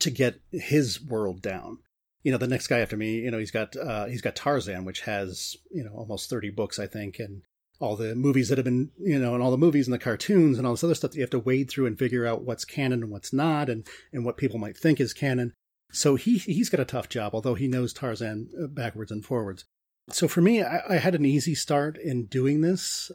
to 0.00 0.10
get 0.10 0.40
his 0.50 1.02
world 1.02 1.42
down. 1.42 1.78
You 2.22 2.32
know, 2.32 2.38
the 2.38 2.46
next 2.46 2.66
guy 2.66 2.80
after 2.80 2.96
me, 2.96 3.20
you 3.20 3.30
know, 3.30 3.38
he's 3.38 3.50
got 3.50 3.76
uh, 3.76 4.06
he's 4.06 4.22
got 4.22 4.36
Tarzan, 4.36 4.84
which 4.84 5.02
has 5.02 5.56
you 5.70 5.84
know 5.84 5.92
almost 5.92 6.30
thirty 6.30 6.50
books, 6.50 6.78
I 6.78 6.86
think, 6.86 7.18
and 7.18 7.42
all 7.80 7.96
the 7.96 8.14
movies 8.14 8.48
that 8.48 8.58
have 8.58 8.64
been, 8.64 8.90
you 8.98 9.18
know, 9.18 9.34
and 9.34 9.42
all 9.42 9.52
the 9.52 9.56
movies 9.56 9.86
and 9.86 9.94
the 9.94 9.98
cartoons 9.98 10.58
and 10.58 10.66
all 10.66 10.72
this 10.72 10.82
other 10.82 10.94
stuff 10.94 11.12
that 11.12 11.16
you 11.16 11.22
have 11.22 11.30
to 11.30 11.38
wade 11.38 11.70
through 11.70 11.86
and 11.86 11.98
figure 11.98 12.26
out 12.26 12.42
what's 12.42 12.64
canon 12.64 13.02
and 13.02 13.12
what's 13.12 13.32
not, 13.32 13.68
and 13.68 13.86
and 14.12 14.24
what 14.24 14.36
people 14.36 14.58
might 14.58 14.76
think 14.76 15.00
is 15.00 15.12
canon. 15.12 15.52
So 15.90 16.16
he 16.16 16.38
he's 16.38 16.68
got 16.68 16.80
a 16.80 16.84
tough 16.84 17.08
job, 17.08 17.34
although 17.34 17.54
he 17.54 17.68
knows 17.68 17.92
Tarzan 17.92 18.50
uh, 18.62 18.66
backwards 18.66 19.10
and 19.10 19.24
forwards. 19.24 19.64
So 20.10 20.28
for 20.28 20.40
me, 20.40 20.62
I, 20.62 20.82
I 20.88 20.96
had 20.96 21.14
an 21.14 21.24
easy 21.24 21.54
start 21.54 21.96
in 21.96 22.26
doing 22.26 22.60
this, 22.60 23.10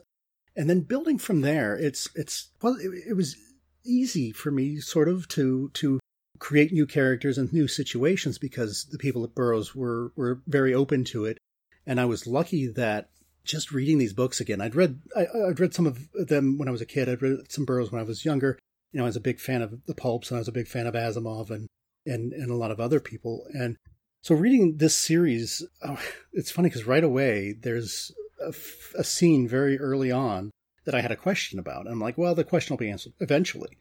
and 0.56 0.68
then 0.68 0.80
building 0.80 1.18
from 1.18 1.40
there. 1.40 1.76
It's 1.76 2.08
it's 2.14 2.50
well, 2.62 2.76
it, 2.76 2.90
it 3.08 3.14
was 3.14 3.36
easy 3.84 4.32
for 4.32 4.50
me 4.50 4.80
sort 4.80 5.08
of 5.08 5.28
to 5.28 5.70
to 5.74 6.00
create 6.38 6.72
new 6.72 6.86
characters 6.86 7.38
and 7.38 7.52
new 7.52 7.68
situations 7.68 8.38
because 8.38 8.86
the 8.90 8.98
people 8.98 9.22
at 9.24 9.34
Burroughs 9.34 9.74
were 9.74 10.12
were 10.16 10.42
very 10.46 10.74
open 10.74 11.04
to 11.04 11.24
it, 11.24 11.38
and 11.86 12.00
I 12.00 12.04
was 12.06 12.26
lucky 12.26 12.66
that 12.66 13.10
just 13.44 13.72
reading 13.72 13.98
these 13.98 14.12
books 14.12 14.40
again. 14.40 14.60
I'd 14.60 14.74
read 14.74 15.00
I, 15.16 15.26
would 15.34 15.60
read 15.60 15.74
some 15.74 15.86
of 15.86 16.08
them 16.12 16.58
when 16.58 16.68
I 16.68 16.72
was 16.72 16.80
a 16.80 16.86
kid. 16.86 17.08
I'd 17.08 17.22
read 17.22 17.52
some 17.52 17.64
Burroughs 17.64 17.92
when 17.92 18.00
I 18.00 18.04
was 18.04 18.24
younger. 18.24 18.58
You 18.92 18.98
know, 18.98 19.04
I 19.04 19.08
was 19.08 19.16
a 19.16 19.20
big 19.20 19.38
fan 19.38 19.62
of 19.62 19.84
the 19.86 19.94
pulps, 19.94 20.30
and 20.30 20.36
I 20.36 20.40
was 20.40 20.48
a 20.48 20.52
big 20.52 20.68
fan 20.68 20.86
of 20.86 20.94
Asimov 20.94 21.50
and 21.50 21.68
and 22.06 22.32
and 22.32 22.50
a 22.50 22.56
lot 22.56 22.70
of 22.70 22.80
other 22.80 23.00
people. 23.00 23.46
And 23.52 23.76
so 24.22 24.34
reading 24.34 24.78
this 24.78 24.96
series, 24.96 25.62
oh, 25.82 26.00
it's 26.32 26.50
funny 26.50 26.68
because 26.68 26.86
right 26.86 27.04
away 27.04 27.52
there's 27.52 28.12
a, 28.40 28.54
a 28.98 29.04
scene 29.04 29.48
very 29.48 29.78
early 29.78 30.10
on 30.10 30.50
that 30.84 30.94
I 30.94 31.00
had 31.00 31.12
a 31.12 31.16
question 31.16 31.58
about. 31.58 31.86
And 31.86 31.90
I'm 31.90 32.00
like, 32.00 32.18
well, 32.18 32.34
the 32.34 32.44
question 32.44 32.74
will 32.74 32.78
be 32.78 32.90
answered 32.90 33.12
eventually. 33.20 33.78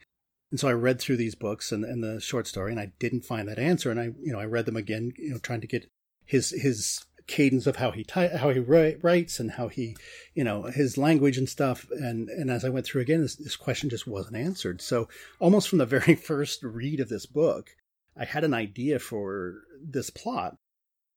And 0.52 0.60
so 0.60 0.68
I 0.68 0.74
read 0.74 1.00
through 1.00 1.18
these 1.18 1.36
books 1.36 1.72
and, 1.72 1.84
and 1.84 2.04
the 2.04 2.22
short 2.22 2.46
story, 2.46 2.72
and 2.72 2.80
I 2.80 2.92
didn't 3.00 3.26
find 3.26 3.48
that 3.48 3.58
answer. 3.58 3.90
And 3.90 4.00
I, 4.00 4.12
you 4.22 4.32
know, 4.32 4.40
I 4.40 4.46
read 4.46 4.66
them 4.66 4.78
again, 4.78 5.12
you 5.18 5.32
know, 5.32 5.40
trying 5.40 5.62
to 5.62 5.68
get 5.68 5.90
his 6.26 6.52
his 6.52 7.04
cadence 7.26 7.66
of 7.66 7.78
how 7.78 7.92
he 7.92 8.04
ty- 8.04 8.38
how 8.38 8.50
he 8.50 8.60
writes 8.60 9.40
and 9.40 9.52
how 9.52 9.68
he, 9.68 9.96
you 10.36 10.44
know, 10.44 10.64
his 10.64 10.98
language 10.98 11.38
and 11.38 11.50
stuff. 11.50 11.88
And 11.92 12.30
and 12.30 12.52
as 12.52 12.64
I 12.64 12.70
went 12.70 12.86
through 12.86 13.02
again, 13.02 13.22
this, 13.22 13.36
this 13.36 13.56
question 13.56 13.90
just 13.90 14.06
wasn't 14.06 14.36
answered. 14.36 14.82
So 14.82 15.08
almost 15.40 15.70
from 15.70 15.80
the 15.80 15.86
very 15.86 16.16
first 16.30 16.62
read 16.64 17.00
of 17.00 17.10
this 17.10 17.26
book, 17.26 17.72
I 18.18 18.26
had 18.26 18.44
an 18.44 18.54
idea 18.54 19.00
for 19.00 19.64
this 19.82 20.10
plot. 20.10 20.58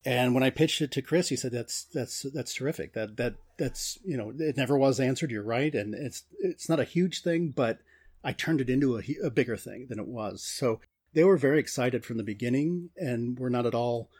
And 0.04 0.34
when 0.34 0.42
I 0.42 0.50
pitched 0.50 0.80
it 0.80 0.92
to 0.92 1.02
Chris, 1.02 1.30
he 1.30 1.36
said, 1.36 1.50
"That's 1.50 1.84
that's 1.92 2.24
that's 2.32 2.54
terrific. 2.54 2.92
That 2.92 3.16
that 3.16 3.34
that's 3.58 3.98
you 4.04 4.16
know, 4.16 4.32
it 4.38 4.56
never 4.56 4.78
was 4.78 5.00
answered. 5.00 5.32
You're 5.32 5.42
right, 5.42 5.74
and 5.74 5.94
it's 5.94 6.22
it's 6.38 6.68
not 6.68 6.78
a 6.78 6.84
huge 6.84 7.22
thing, 7.22 7.50
but 7.50 7.80
I 8.22 8.32
turned 8.32 8.60
it 8.60 8.70
into 8.70 8.98
a, 8.98 9.02
a 9.24 9.30
bigger 9.30 9.56
thing 9.56 9.86
than 9.88 9.98
it 9.98 10.06
was. 10.06 10.42
So 10.42 10.80
they 11.12 11.24
were 11.24 11.36
very 11.36 11.58
excited 11.58 12.04
from 12.04 12.18
the 12.18 12.22
beginning 12.22 12.90
and 12.96 13.38
were 13.38 13.50
not 13.50 13.66
at 13.66 13.74
all, 13.74 14.10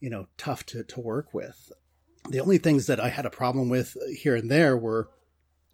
you 0.00 0.08
know, 0.10 0.28
tough 0.38 0.64
to, 0.66 0.84
to 0.84 1.00
work 1.00 1.34
with. 1.34 1.72
The 2.28 2.40
only 2.40 2.58
things 2.58 2.86
that 2.86 3.00
I 3.00 3.08
had 3.08 3.26
a 3.26 3.30
problem 3.30 3.68
with 3.68 3.96
here 4.16 4.36
and 4.36 4.50
there 4.50 4.76
were 4.76 5.08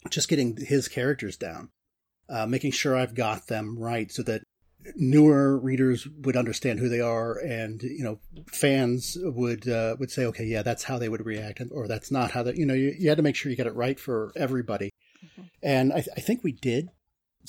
just 0.08 0.28
getting 0.28 0.56
his 0.56 0.88
characters 0.88 1.36
down, 1.36 1.70
uh, 2.28 2.46
making 2.46 2.72
sure 2.72 2.96
I've 2.96 3.14
got 3.14 3.48
them 3.48 3.78
right 3.78 4.10
so 4.10 4.22
that 4.22 4.42
newer 4.96 5.58
readers 5.58 6.06
would 6.22 6.36
understand 6.36 6.78
who 6.78 6.88
they 6.88 7.00
are 7.00 7.38
and 7.38 7.82
you 7.82 8.04
know 8.04 8.18
fans 8.52 9.16
would 9.20 9.68
uh, 9.68 9.96
would 9.98 10.10
say 10.10 10.24
okay 10.24 10.44
yeah 10.44 10.62
that's 10.62 10.84
how 10.84 10.98
they 10.98 11.08
would 11.08 11.24
react 11.24 11.62
or 11.70 11.88
that's 11.88 12.10
not 12.10 12.30
how 12.30 12.42
that 12.42 12.56
you 12.56 12.66
know 12.66 12.74
you, 12.74 12.94
you 12.98 13.08
had 13.08 13.16
to 13.16 13.22
make 13.22 13.36
sure 13.36 13.50
you 13.50 13.56
got 13.56 13.66
it 13.66 13.74
right 13.74 13.98
for 13.98 14.32
everybody 14.36 14.90
mm-hmm. 15.24 15.42
and 15.62 15.92
I, 15.92 16.04
I 16.16 16.20
think 16.20 16.42
we 16.42 16.52
did 16.52 16.88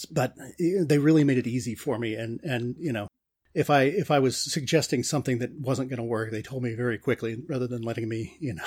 but 0.10 0.36
they 0.60 0.98
really 0.98 1.24
made 1.24 1.38
it 1.38 1.48
easy 1.48 1.76
for 1.76 2.00
me 2.00 2.16
and 2.16 2.40
and 2.44 2.76
you 2.80 2.94
know 2.94 3.08
if 3.54 3.70
I 3.70 3.84
if 3.84 4.12
I 4.12 4.20
was 4.20 4.38
suggesting 4.38 5.04
something 5.04 5.40
that 5.40 5.52
wasn't 5.60 5.90
going 5.90 5.98
to 5.98 6.04
work, 6.04 6.32
they 6.32 6.42
told 6.42 6.64
me 6.64 6.74
very 6.74 6.98
quickly 6.98 7.38
rather 7.48 7.68
than 7.68 7.82
letting 7.82 8.08
me, 8.08 8.38
you 8.40 8.54
know, 8.54 8.64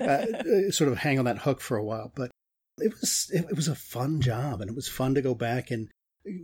uh, 0.06 0.70
sort 0.70 0.92
of 0.92 0.98
hang 0.98 1.18
on 1.18 1.24
that 1.24 1.38
hook 1.38 1.60
for 1.60 1.76
a 1.76 1.84
while. 1.84 2.12
But 2.14 2.30
it 2.78 2.92
was 3.00 3.30
it, 3.32 3.56
was 3.56 3.68
a 3.68 3.74
fun 3.74 4.20
job, 4.20 4.60
and 4.60 4.68
it 4.68 4.76
was 4.76 4.88
fun 4.88 5.14
to 5.14 5.22
go 5.22 5.34
back 5.34 5.70
and 5.70 5.88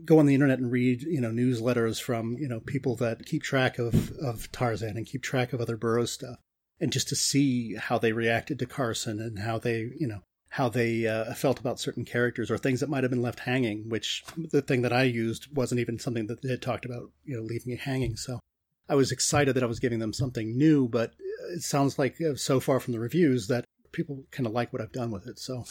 go 0.04 0.18
on 0.18 0.26
the 0.26 0.34
internet 0.34 0.58
and 0.58 0.70
read, 0.70 1.02
you 1.02 1.20
know, 1.20 1.30
newsletters 1.30 2.00
from 2.00 2.36
you 2.38 2.48
know 2.48 2.60
people 2.60 2.96
that 2.96 3.26
keep 3.26 3.42
track 3.42 3.78
of 3.78 4.12
of 4.18 4.50
Tarzan 4.52 4.96
and 4.96 5.06
keep 5.06 5.22
track 5.22 5.52
of 5.52 5.60
other 5.60 5.76
Burroughs 5.76 6.12
stuff, 6.12 6.36
and 6.80 6.92
just 6.92 7.08
to 7.08 7.16
see 7.16 7.74
how 7.74 7.98
they 7.98 8.12
reacted 8.12 8.58
to 8.58 8.66
Carson 8.66 9.20
and 9.20 9.40
how 9.40 9.58
they, 9.58 9.90
you 9.98 10.06
know, 10.06 10.20
how 10.50 10.68
they 10.68 11.06
uh, 11.06 11.34
felt 11.34 11.60
about 11.60 11.80
certain 11.80 12.04
characters 12.04 12.50
or 12.50 12.58
things 12.58 12.80
that 12.80 12.88
might 12.88 13.04
have 13.04 13.10
been 13.10 13.22
left 13.22 13.40
hanging, 13.40 13.88
which 13.88 14.24
the 14.36 14.62
thing 14.62 14.82
that 14.82 14.92
I 14.92 15.04
used 15.04 15.54
wasn't 15.54 15.80
even 15.80 15.98
something 15.98 16.26
that 16.26 16.42
they 16.42 16.50
had 16.50 16.62
talked 16.62 16.84
about, 16.84 17.10
you 17.24 17.36
know, 17.36 17.42
leaving 17.42 17.72
it 17.72 17.80
hanging. 17.80 18.16
So 18.16 18.40
I 18.88 18.94
was 18.94 19.12
excited 19.12 19.54
that 19.54 19.62
I 19.62 19.66
was 19.66 19.80
giving 19.80 19.98
them 19.98 20.12
something 20.12 20.56
new, 20.56 20.88
but 20.88 21.12
it 21.50 21.62
sounds 21.62 21.98
like 21.98 22.16
uh, 22.20 22.34
so 22.36 22.60
far 22.60 22.80
from 22.80 22.92
the 22.92 23.00
reviews 23.00 23.48
that 23.48 23.64
people 23.92 24.24
kind 24.30 24.46
of 24.46 24.52
like 24.52 24.72
what 24.72 24.82
I've 24.82 24.92
done 24.92 25.10
with 25.10 25.26
it. 25.26 25.38
So 25.38 25.64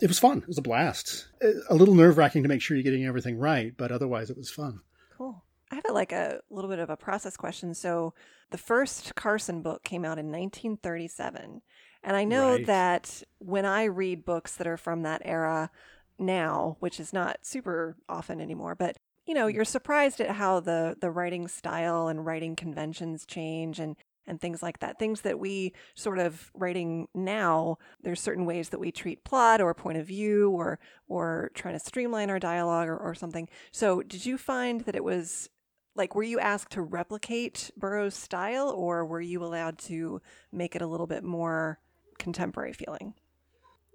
it 0.00 0.08
was 0.08 0.18
fun. 0.18 0.38
It 0.38 0.48
was 0.48 0.58
a 0.58 0.62
blast. 0.62 1.28
A 1.68 1.74
little 1.74 1.94
nerve 1.94 2.18
wracking 2.18 2.42
to 2.42 2.48
make 2.48 2.62
sure 2.62 2.76
you're 2.76 2.84
getting 2.84 3.06
everything 3.06 3.38
right, 3.38 3.74
but 3.76 3.92
otherwise 3.92 4.30
it 4.30 4.36
was 4.36 4.50
fun. 4.50 4.80
Cool. 5.16 5.42
I 5.70 5.76
have 5.76 5.84
a, 5.88 5.92
like 5.92 6.12
a 6.12 6.40
little 6.50 6.70
bit 6.70 6.78
of 6.78 6.90
a 6.90 6.96
process 6.96 7.36
question. 7.36 7.74
So 7.74 8.14
the 8.50 8.58
first 8.58 9.14
Carson 9.14 9.62
book 9.62 9.84
came 9.84 10.04
out 10.04 10.18
in 10.18 10.26
1937. 10.26 11.62
And 12.04 12.16
I 12.16 12.24
know 12.24 12.52
right. 12.52 12.66
that 12.66 13.22
when 13.38 13.64
I 13.64 13.84
read 13.84 14.24
books 14.24 14.56
that 14.56 14.66
are 14.66 14.76
from 14.76 15.02
that 15.02 15.22
era 15.24 15.70
now, 16.18 16.76
which 16.80 17.00
is 17.00 17.12
not 17.12 17.38
super 17.42 17.96
often 18.08 18.40
anymore, 18.40 18.74
but 18.74 18.96
you 19.26 19.34
know, 19.34 19.46
mm. 19.46 19.54
you're 19.54 19.64
surprised 19.64 20.20
at 20.20 20.30
how 20.30 20.60
the 20.60 20.96
the 21.00 21.10
writing 21.10 21.48
style 21.48 22.08
and 22.08 22.26
writing 22.26 22.56
conventions 22.56 23.24
change 23.24 23.78
and 23.78 23.96
and 24.26 24.40
things 24.40 24.62
like 24.62 24.80
that. 24.80 24.98
Things 24.98 25.22
that 25.22 25.38
we 25.38 25.72
sort 25.94 26.18
of 26.18 26.50
writing 26.54 27.08
now, 27.14 27.78
there's 28.02 28.20
certain 28.20 28.46
ways 28.46 28.68
that 28.70 28.80
we 28.80 28.92
treat 28.92 29.24
plot 29.24 29.60
or 29.60 29.74
point 29.74 29.98
of 29.98 30.06
view 30.06 30.50
or 30.50 30.78
or 31.08 31.50
trying 31.54 31.74
to 31.74 31.80
streamline 31.80 32.30
our 32.30 32.38
dialogue 32.38 32.88
or, 32.88 32.96
or 32.96 33.14
something. 33.14 33.48
So 33.70 34.02
did 34.02 34.24
you 34.24 34.38
find 34.38 34.82
that 34.82 34.96
it 34.96 35.04
was 35.04 35.48
like 35.94 36.14
were 36.14 36.22
you 36.22 36.38
asked 36.38 36.72
to 36.72 36.82
replicate 36.82 37.70
Burroughs' 37.76 38.14
style 38.14 38.70
or 38.70 39.04
were 39.04 39.20
you 39.20 39.44
allowed 39.44 39.78
to 39.78 40.22
make 40.50 40.74
it 40.74 40.82
a 40.82 40.86
little 40.86 41.06
bit 41.06 41.22
more 41.22 41.80
contemporary 42.22 42.72
feeling. 42.72 43.14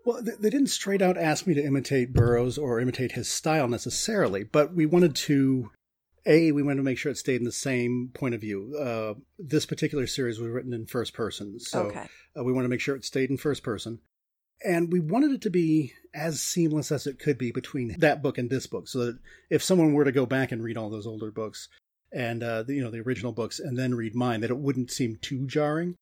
Well, 0.05 0.21
they 0.21 0.49
didn't 0.49 0.67
straight 0.67 1.01
out 1.01 1.17
ask 1.17 1.47
me 1.47 1.53
to 1.53 1.63
imitate 1.63 2.13
Burroughs 2.13 2.57
or 2.57 2.79
imitate 2.79 3.13
his 3.13 3.27
style 3.27 3.67
necessarily, 3.67 4.43
but 4.43 4.73
we 4.73 4.85
wanted 4.85 5.15
to. 5.15 5.71
A, 6.27 6.51
we 6.51 6.61
wanted 6.61 6.77
to 6.77 6.83
make 6.83 6.97
sure 6.97 7.11
it 7.11 7.17
stayed 7.17 7.39
in 7.39 7.45
the 7.45 7.51
same 7.51 8.11
point 8.13 8.35
of 8.35 8.41
view. 8.41 8.75
Uh, 8.77 9.13
this 9.39 9.65
particular 9.65 10.05
series 10.05 10.39
was 10.39 10.49
written 10.49 10.73
in 10.73 10.85
first 10.85 11.13
person, 11.13 11.59
so 11.59 11.83
okay. 11.83 12.05
uh, 12.37 12.43
we 12.43 12.51
wanted 12.51 12.65
to 12.65 12.69
make 12.69 12.81
sure 12.81 12.95
it 12.95 13.05
stayed 13.05 13.29
in 13.29 13.37
first 13.37 13.63
person, 13.63 13.99
and 14.63 14.91
we 14.91 14.99
wanted 14.99 15.31
it 15.31 15.41
to 15.41 15.49
be 15.49 15.93
as 16.13 16.41
seamless 16.41 16.91
as 16.91 17.07
it 17.07 17.19
could 17.19 17.37
be 17.37 17.51
between 17.51 17.95
that 17.99 18.21
book 18.21 18.37
and 18.37 18.49
this 18.49 18.67
book, 18.67 18.87
so 18.87 19.05
that 19.05 19.19
if 19.49 19.63
someone 19.63 19.93
were 19.93 20.05
to 20.05 20.11
go 20.11 20.25
back 20.25 20.51
and 20.51 20.61
read 20.61 20.77
all 20.77 20.89
those 20.89 21.07
older 21.07 21.31
books 21.31 21.69
and 22.11 22.43
uh, 22.43 22.63
the, 22.63 22.75
you 22.75 22.83
know 22.83 22.91
the 22.91 23.01
original 23.01 23.31
books 23.31 23.59
and 23.59 23.77
then 23.77 23.95
read 23.95 24.13
mine, 24.13 24.41
that 24.41 24.51
it 24.51 24.57
wouldn't 24.57 24.91
seem 24.91 25.17
too 25.21 25.47
jarring 25.47 25.95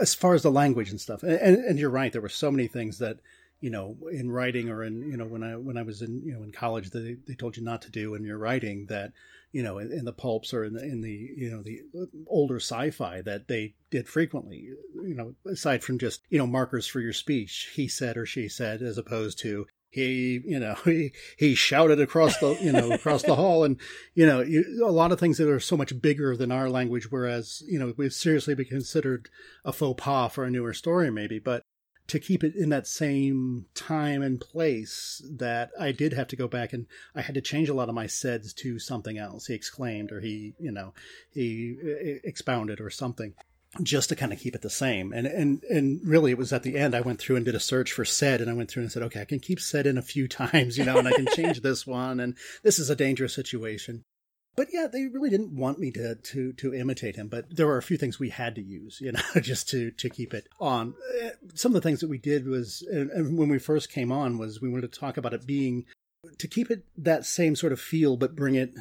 as 0.00 0.14
far 0.14 0.34
as 0.34 0.42
the 0.42 0.50
language 0.50 0.90
and 0.90 1.00
stuff, 1.00 1.22
and, 1.22 1.34
and, 1.34 1.56
and, 1.64 1.78
you're 1.78 1.90
right. 1.90 2.12
There 2.12 2.22
were 2.22 2.28
so 2.28 2.50
many 2.50 2.66
things 2.66 2.98
that 2.98 3.18
you 3.62 3.70
know 3.70 3.96
in 4.10 4.30
writing 4.30 4.68
or 4.68 4.82
in 4.82 5.08
you 5.08 5.16
know 5.16 5.24
when 5.24 5.42
I 5.42 5.56
when 5.56 5.78
I 5.78 5.82
was 5.82 6.02
in 6.02 6.20
you 6.24 6.34
know 6.34 6.42
in 6.42 6.50
college 6.50 6.90
they 6.90 7.16
they 7.26 7.34
told 7.34 7.56
you 7.56 7.62
not 7.62 7.80
to 7.82 7.90
do 7.90 8.14
in 8.14 8.24
your 8.24 8.36
writing 8.36 8.86
that 8.88 9.12
you 9.52 9.62
know 9.62 9.78
in, 9.78 9.92
in 9.92 10.04
the 10.04 10.12
pulps 10.12 10.52
or 10.52 10.64
in 10.64 10.74
the 10.74 10.82
in 10.82 11.00
the 11.00 11.30
you 11.36 11.48
know 11.48 11.62
the 11.62 11.80
older 12.26 12.56
sci-fi 12.56 13.22
that 13.22 13.46
they 13.46 13.74
did 13.90 14.08
frequently. 14.08 14.68
You 14.94 15.14
know, 15.14 15.34
aside 15.50 15.84
from 15.84 15.98
just 15.98 16.22
you 16.28 16.38
know 16.38 16.46
markers 16.46 16.88
for 16.88 17.00
your 17.00 17.12
speech, 17.12 17.70
he 17.74 17.86
said 17.86 18.16
or 18.16 18.26
she 18.26 18.48
said, 18.48 18.82
as 18.82 18.98
opposed 18.98 19.38
to 19.40 19.66
he 19.92 20.40
you 20.44 20.58
know 20.58 20.74
he 20.84 21.12
he 21.38 21.54
shouted 21.54 22.00
across 22.00 22.36
the 22.38 22.58
you 22.60 22.72
know 22.72 22.90
across 22.90 23.22
the 23.22 23.36
hall 23.36 23.62
and 23.62 23.78
you 24.14 24.26
know 24.26 24.40
you, 24.40 24.84
a 24.84 24.90
lot 24.90 25.12
of 25.12 25.20
things 25.20 25.38
that 25.38 25.48
are 25.48 25.60
so 25.60 25.76
much 25.76 26.00
bigger 26.00 26.36
than 26.36 26.50
our 26.50 26.68
language 26.68 27.12
whereas 27.12 27.62
you 27.68 27.78
know 27.78 27.92
we've 27.96 28.12
seriously 28.12 28.54
be 28.54 28.64
considered 28.64 29.28
a 29.64 29.72
faux 29.72 30.02
pas 30.02 30.32
for 30.32 30.44
a 30.44 30.50
newer 30.50 30.72
story 30.72 31.10
maybe 31.10 31.38
but 31.38 31.62
to 32.08 32.18
keep 32.18 32.44
it 32.44 32.54
in 32.54 32.68
that 32.70 32.86
same 32.86 33.66
time 33.74 34.22
and 34.22 34.40
place 34.40 35.22
that 35.30 35.70
I 35.78 35.92
did 35.92 36.12
have 36.12 36.28
to 36.28 36.36
go 36.36 36.48
back 36.48 36.72
and 36.72 36.86
I 37.14 37.22
had 37.22 37.34
to 37.34 37.40
change 37.40 37.68
a 37.68 37.74
lot 37.74 37.88
of 37.88 37.94
my 37.94 38.06
saids 38.06 38.52
to 38.54 38.78
something 38.78 39.18
else. 39.18 39.46
He 39.46 39.54
exclaimed 39.54 40.12
or 40.12 40.20
he, 40.20 40.54
you 40.58 40.72
know, 40.72 40.94
he 41.30 41.76
uh, 41.82 42.18
expounded 42.24 42.80
or 42.80 42.90
something 42.90 43.34
just 43.82 44.10
to 44.10 44.16
kind 44.16 44.32
of 44.32 44.38
keep 44.38 44.54
it 44.54 44.62
the 44.62 44.70
same. 44.70 45.12
And 45.12 45.26
and 45.26 45.62
and 45.64 46.00
really, 46.04 46.32
it 46.32 46.38
was 46.38 46.52
at 46.52 46.62
the 46.62 46.76
end 46.76 46.94
I 46.94 47.00
went 47.00 47.18
through 47.18 47.36
and 47.36 47.44
did 47.44 47.54
a 47.54 47.60
search 47.60 47.92
for 47.92 48.04
said, 48.04 48.40
and 48.40 48.50
I 48.50 48.54
went 48.54 48.70
through 48.70 48.82
and 48.82 48.92
said, 48.92 49.02
okay, 49.04 49.22
I 49.22 49.24
can 49.24 49.40
keep 49.40 49.60
said 49.60 49.86
in 49.86 49.96
a 49.96 50.02
few 50.02 50.28
times, 50.42 50.76
you 50.76 50.84
know, 50.84 50.98
and 50.98 51.08
I 51.08 51.12
can 51.12 51.26
change 51.26 51.60
this 51.60 51.86
one, 51.86 52.20
and 52.20 52.36
this 52.62 52.78
is 52.78 52.90
a 52.90 52.96
dangerous 52.96 53.34
situation. 53.34 54.04
But 54.54 54.68
yeah, 54.72 54.86
they 54.86 55.06
really 55.06 55.30
didn't 55.30 55.56
want 55.56 55.78
me 55.78 55.90
to 55.92 56.14
to 56.14 56.52
to 56.54 56.74
imitate 56.74 57.16
him, 57.16 57.28
but 57.28 57.56
there 57.56 57.66
were 57.66 57.78
a 57.78 57.82
few 57.82 57.96
things 57.96 58.18
we 58.18 58.28
had 58.28 58.54
to 58.56 58.62
use, 58.62 59.00
you 59.00 59.12
know, 59.12 59.20
just 59.40 59.68
to 59.70 59.90
to 59.92 60.10
keep 60.10 60.34
it 60.34 60.48
on. 60.60 60.94
Eh, 61.22 61.30
some 61.54 61.70
of 61.70 61.74
the 61.74 61.80
things 61.80 62.00
that 62.00 62.10
we 62.10 62.18
did 62.18 62.46
was, 62.46 62.82
and 62.90 63.38
when 63.38 63.48
we 63.48 63.58
first 63.58 63.90
came 63.90 64.12
on, 64.12 64.38
was 64.38 64.60
we 64.60 64.68
wanted 64.68 64.92
to 64.92 65.00
talk 65.00 65.16
about 65.16 65.32
it 65.32 65.46
being 65.46 65.86
to 66.38 66.48
keep 66.48 66.70
it 66.70 66.84
that 66.96 67.24
same 67.24 67.56
sort 67.56 67.72
of 67.72 67.80
feel, 67.80 68.16
but 68.16 68.36
bring 68.36 68.54
it 68.54 68.74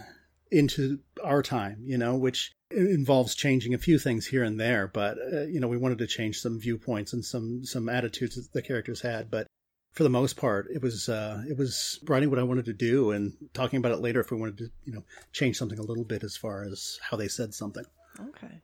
into 0.52 1.00
our 1.24 1.42
time, 1.42 1.78
you 1.86 1.98
know, 1.98 2.16
which 2.16 2.52
involves 2.72 3.36
changing 3.36 3.74
a 3.74 3.80
few 3.80 3.98
things 3.98 4.28
here 4.28 4.44
and 4.44 4.60
there. 4.60 4.88
But 4.88 5.18
uh, 5.34 5.42
you 5.44 5.60
know, 5.60 5.68
we 5.68 5.78
wanted 5.78 6.00
to 6.00 6.08
change 6.08 6.40
some 6.40 6.60
viewpoints 6.60 7.14
and 7.14 7.24
some 7.24 7.64
some 7.64 7.88
attitudes 7.88 8.36
that 8.36 8.52
the 8.52 8.62
characters 8.62 9.02
had. 9.02 9.32
But 9.32 9.48
for 9.94 10.04
the 10.04 10.10
most 10.10 10.38
part, 10.38 10.68
it 10.74 10.82
was 10.82 11.10
uh, 11.10 11.44
it 11.48 11.58
was 11.58 12.00
writing 12.06 12.30
what 12.30 12.40
I 12.40 12.44
wanted 12.44 12.66
to 12.66 12.74
do 12.74 13.12
and 13.12 13.34
talking 13.54 13.78
about 13.78 13.92
it 13.92 14.00
later 14.00 14.22
if 14.22 14.32
we 14.32 14.38
wanted 14.38 14.58
to, 14.60 14.72
you 14.86 14.94
know, 14.94 15.04
change 15.34 15.58
something 15.58 15.80
a 15.80 15.84
little 15.84 16.06
bit 16.06 16.24
as 16.24 16.38
far 16.38 16.64
as 16.64 17.00
how 17.02 17.18
they 17.18 17.28
said 17.28 17.54
something. 17.54 17.84
Okay. 18.30 18.62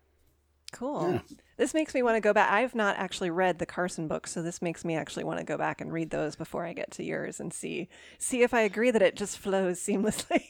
Cool. 0.74 1.14
Yeah. 1.14 1.38
This 1.56 1.74
makes 1.74 1.94
me 1.94 2.04
want 2.04 2.18
to 2.18 2.22
go 2.22 2.34
back. 2.34 2.52
I've 2.52 2.76
not 2.76 2.98
actually 2.98 3.30
read 3.30 3.58
the 3.58 3.66
Carson 3.66 4.08
books, 4.08 4.32
so 4.32 4.42
this 4.42 4.62
makes 4.62 4.86
me 4.86 4.96
actually 4.96 5.24
want 5.24 5.40
to 5.40 5.46
go 5.46 5.58
back 5.58 5.82
and 5.82 5.92
read 5.92 6.10
those 6.10 6.36
before 6.36 6.66
I 6.66 6.74
get 6.74 6.92
to 6.92 7.04
yours 7.04 7.40
and 7.40 7.54
see 7.54 7.90
see 8.20 8.42
if 8.42 8.54
I 8.54 8.62
agree 8.62 8.92
that 8.92 9.02
it 9.02 9.16
just 9.16 9.38
flows 9.38 9.80
seamlessly. 9.86 10.44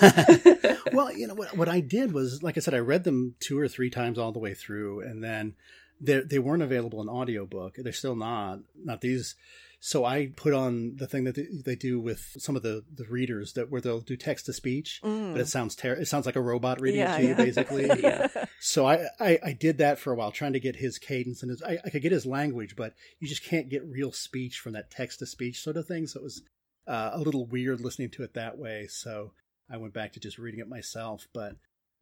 well, 0.92 1.12
you 1.12 1.26
know 1.26 1.34
what 1.34 1.56
what 1.56 1.68
I 1.68 1.80
did 1.80 2.12
was 2.12 2.42
like 2.42 2.56
I 2.56 2.60
said 2.60 2.74
I 2.74 2.78
read 2.78 3.04
them 3.04 3.34
two 3.38 3.58
or 3.58 3.68
three 3.68 3.90
times 3.90 4.18
all 4.18 4.32
the 4.32 4.38
way 4.38 4.54
through 4.54 5.00
and 5.00 5.22
then 5.22 5.54
they 6.00 6.20
they 6.20 6.38
weren't 6.38 6.62
available 6.62 7.02
in 7.02 7.08
audiobook. 7.08 7.76
They're 7.76 7.92
still 7.92 8.16
not. 8.16 8.60
Not 8.82 9.00
these 9.00 9.34
so 9.78 10.04
I 10.04 10.32
put 10.34 10.54
on 10.54 10.96
the 10.96 11.06
thing 11.06 11.24
that 11.24 11.64
they 11.64 11.76
do 11.76 12.00
with 12.00 12.34
some 12.38 12.56
of 12.56 12.62
the, 12.62 12.84
the 12.92 13.04
readers 13.04 13.52
that 13.52 13.70
where 13.70 13.80
they'll 13.80 14.00
do 14.00 14.16
text 14.16 14.46
to 14.46 14.52
speech, 14.52 15.00
mm. 15.04 15.32
but 15.32 15.40
it 15.40 15.48
sounds 15.48 15.76
ter- 15.76 15.92
it 15.92 16.06
sounds 16.06 16.26
like 16.26 16.36
a 16.36 16.40
robot 16.40 16.80
reading 16.80 17.00
yeah, 17.00 17.14
it 17.14 17.18
to 17.18 17.22
yeah. 17.22 17.28
you 17.28 17.34
basically. 17.36 17.86
yeah. 18.02 18.28
So 18.58 18.86
I, 18.86 19.06
I, 19.20 19.38
I 19.44 19.52
did 19.52 19.78
that 19.78 19.98
for 19.98 20.12
a 20.12 20.16
while, 20.16 20.32
trying 20.32 20.54
to 20.54 20.60
get 20.60 20.76
his 20.76 20.98
cadence 20.98 21.42
and 21.42 21.50
his 21.50 21.62
I, 21.62 21.78
I, 21.84 21.90
could 21.90 22.02
get 22.02 22.12
his 22.12 22.26
language, 22.26 22.74
but 22.74 22.94
you 23.20 23.28
just 23.28 23.44
can't 23.44 23.68
get 23.68 23.84
real 23.84 24.12
speech 24.12 24.58
from 24.58 24.72
that 24.72 24.90
text 24.90 25.18
to 25.18 25.26
speech 25.26 25.62
sort 25.62 25.76
of 25.76 25.86
thing. 25.86 26.06
So 26.06 26.20
it 26.20 26.24
was 26.24 26.42
uh, 26.86 27.10
a 27.12 27.20
little 27.20 27.46
weird 27.46 27.80
listening 27.80 28.10
to 28.10 28.22
it 28.22 28.34
that 28.34 28.58
way. 28.58 28.86
So 28.88 29.32
I 29.70 29.76
went 29.76 29.94
back 29.94 30.12
to 30.14 30.20
just 30.20 30.38
reading 30.38 30.60
it 30.60 30.68
myself, 30.68 31.28
but 31.34 31.56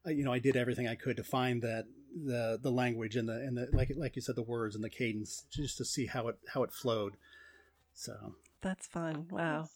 uh, 0.07 0.11
you 0.11 0.25
know 0.25 0.33
I 0.33 0.39
did 0.39 0.57
everything 0.57 0.87
I 0.87 0.95
could 0.95 1.17
to 1.17 1.25
find 1.25 1.63
that 1.63 1.87
the 2.15 2.59
the 2.63 2.71
language 2.71 3.17
and 3.17 3.29
the 3.29 3.35
and 3.35 3.57
the 3.57 3.69
like 3.73 3.91
like 3.97 4.17
you 4.17 4.23
said 4.23 4.37
the 4.37 4.43
words 4.43 4.75
and 4.75 4.85
the 4.85 4.91
cadence 4.91 5.45
just 5.51 5.79
to 5.79 5.85
see 5.85 6.07
how 6.07 6.29
it 6.29 6.37
how 6.53 6.63
it 6.63 6.73
flowed. 6.73 7.17
So 7.95 8.35
that's 8.61 8.87
fun. 8.87 9.29
Wow. 9.31 9.69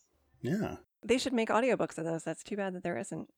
Yeah. 0.43 0.77
They 1.05 1.19
should 1.19 1.33
make 1.33 1.49
audiobooks 1.49 1.99
of 1.99 2.05
those. 2.05 2.25
That's 2.25 2.43
too 2.43 2.57
bad 2.57 2.75
that 2.75 2.83
there 2.83 2.99
isn't. 2.99 3.29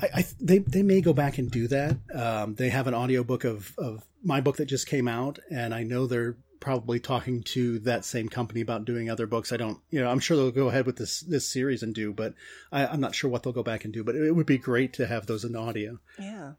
I, 0.00 0.08
I 0.14 0.24
they 0.40 0.58
they 0.58 0.82
may 0.82 1.00
go 1.00 1.12
back 1.12 1.38
and 1.38 1.50
do 1.50 1.68
that. 1.68 1.96
Um, 2.12 2.56
they 2.56 2.70
have 2.70 2.86
an 2.86 2.94
audiobook 2.94 3.44
of 3.44 3.74
of 3.78 4.04
my 4.22 4.40
book 4.40 4.56
that 4.56 4.66
just 4.66 4.88
came 4.88 5.06
out, 5.06 5.38
and 5.50 5.72
I 5.72 5.84
know 5.84 6.06
they're 6.06 6.36
probably 6.64 6.98
talking 6.98 7.42
to 7.42 7.78
that 7.80 8.06
same 8.06 8.28
company 8.28 8.62
about 8.62 8.86
doing 8.86 9.10
other 9.10 9.26
books. 9.26 9.52
I 9.52 9.58
don't, 9.58 9.78
you 9.90 10.00
know, 10.00 10.10
I'm 10.10 10.18
sure 10.18 10.34
they'll 10.34 10.50
go 10.50 10.68
ahead 10.68 10.86
with 10.86 10.96
this 10.96 11.20
this 11.20 11.48
series 11.48 11.82
and 11.82 11.94
do, 11.94 12.12
but 12.12 12.34
I, 12.72 12.86
am 12.86 13.00
not 13.00 13.14
sure 13.14 13.30
what 13.30 13.42
they'll 13.42 13.52
go 13.52 13.62
back 13.62 13.84
and 13.84 13.92
do. 13.92 14.02
But 14.02 14.16
it 14.16 14.32
would 14.32 14.46
be 14.46 14.58
great 14.58 14.94
to 14.94 15.06
have 15.06 15.26
those 15.26 15.44
in 15.44 15.54
audio. 15.54 16.00
Yeah. 16.18 16.52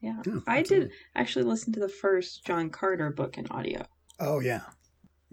Yeah. 0.00 0.22
yeah 0.26 0.40
I 0.46 0.62
did 0.62 0.90
actually 1.16 1.46
listen 1.46 1.72
to 1.72 1.80
the 1.80 1.88
first 1.88 2.44
John 2.44 2.68
Carter 2.68 3.10
book 3.10 3.38
in 3.38 3.46
audio. 3.48 3.86
Oh 4.20 4.40
yeah. 4.40 4.60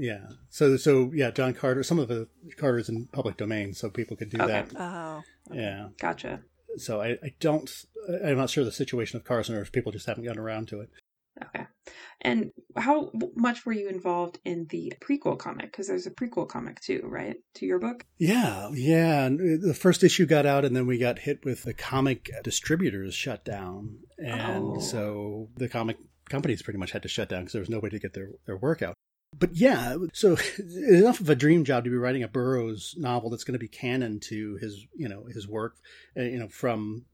Yeah. 0.01 0.29
So 0.49 0.77
so 0.77 1.11
yeah, 1.13 1.29
John 1.29 1.53
Carter. 1.53 1.83
Some 1.83 1.99
of 1.99 2.07
the 2.07 2.27
Carter's 2.57 2.89
in 2.89 3.07
public 3.13 3.37
domain, 3.37 3.75
so 3.75 3.91
people 3.91 4.17
could 4.17 4.31
do 4.31 4.41
okay. 4.41 4.51
that. 4.51 4.71
Oh. 4.75 5.21
Okay. 5.51 5.61
Yeah. 5.61 5.89
Gotcha. 5.99 6.41
So 6.77 7.01
I, 7.01 7.09
I 7.23 7.35
don't. 7.39 7.69
I'm 8.25 8.37
not 8.37 8.49
sure 8.49 8.65
the 8.65 8.71
situation 8.71 9.17
of 9.17 9.25
Carson, 9.25 9.55
or 9.55 9.61
if 9.61 9.71
people 9.71 9.91
just 9.91 10.07
haven't 10.07 10.23
gotten 10.23 10.41
around 10.41 10.69
to 10.69 10.81
it. 10.81 10.89
Okay. 11.43 11.67
And 12.21 12.51
how 12.75 13.11
much 13.35 13.63
were 13.63 13.73
you 13.73 13.89
involved 13.89 14.39
in 14.43 14.65
the 14.69 14.91
prequel 15.01 15.37
comic? 15.37 15.71
Because 15.71 15.87
there's 15.87 16.07
a 16.07 16.11
prequel 16.11 16.47
comic 16.47 16.81
too, 16.81 17.01
right? 17.03 17.35
To 17.55 17.67
your 17.67 17.79
book? 17.79 18.03
Yeah, 18.17 18.69
yeah. 18.73 19.29
The 19.29 19.77
first 19.79 20.03
issue 20.03 20.25
got 20.25 20.47
out, 20.47 20.65
and 20.65 20.75
then 20.75 20.87
we 20.87 20.97
got 20.97 21.19
hit 21.19 21.45
with 21.45 21.61
the 21.61 21.75
comic 21.75 22.31
distributors 22.43 23.13
shut 23.13 23.45
down. 23.45 23.99
And 24.17 24.77
oh. 24.77 24.79
so 24.79 25.49
the 25.57 25.69
comic 25.69 25.97
companies 26.27 26.63
pretty 26.63 26.79
much 26.79 26.91
had 26.91 27.03
to 27.03 27.07
shut 27.07 27.29
down 27.29 27.41
because 27.41 27.53
there 27.53 27.61
was 27.61 27.69
no 27.69 27.79
way 27.79 27.89
to 27.89 27.99
get 27.99 28.13
their, 28.13 28.29
their 28.47 28.57
work 28.57 28.81
out. 28.81 28.95
But 29.41 29.55
yeah, 29.55 29.97
so 30.13 30.37
enough 30.59 31.19
of 31.19 31.29
a 31.29 31.35
dream 31.35 31.65
job 31.65 31.83
to 31.83 31.89
be 31.89 31.97
writing 31.97 32.21
a 32.21 32.27
Burroughs 32.27 32.93
novel 32.95 33.31
that's 33.31 33.43
going 33.43 33.53
to 33.53 33.59
be 33.59 33.67
canon 33.67 34.19
to 34.21 34.57
his, 34.61 34.85
you 34.95 35.09
know, 35.09 35.25
his 35.25 35.47
work, 35.47 35.77
uh, 36.15 36.21
you 36.21 36.37
know, 36.37 36.47
from 36.47 37.05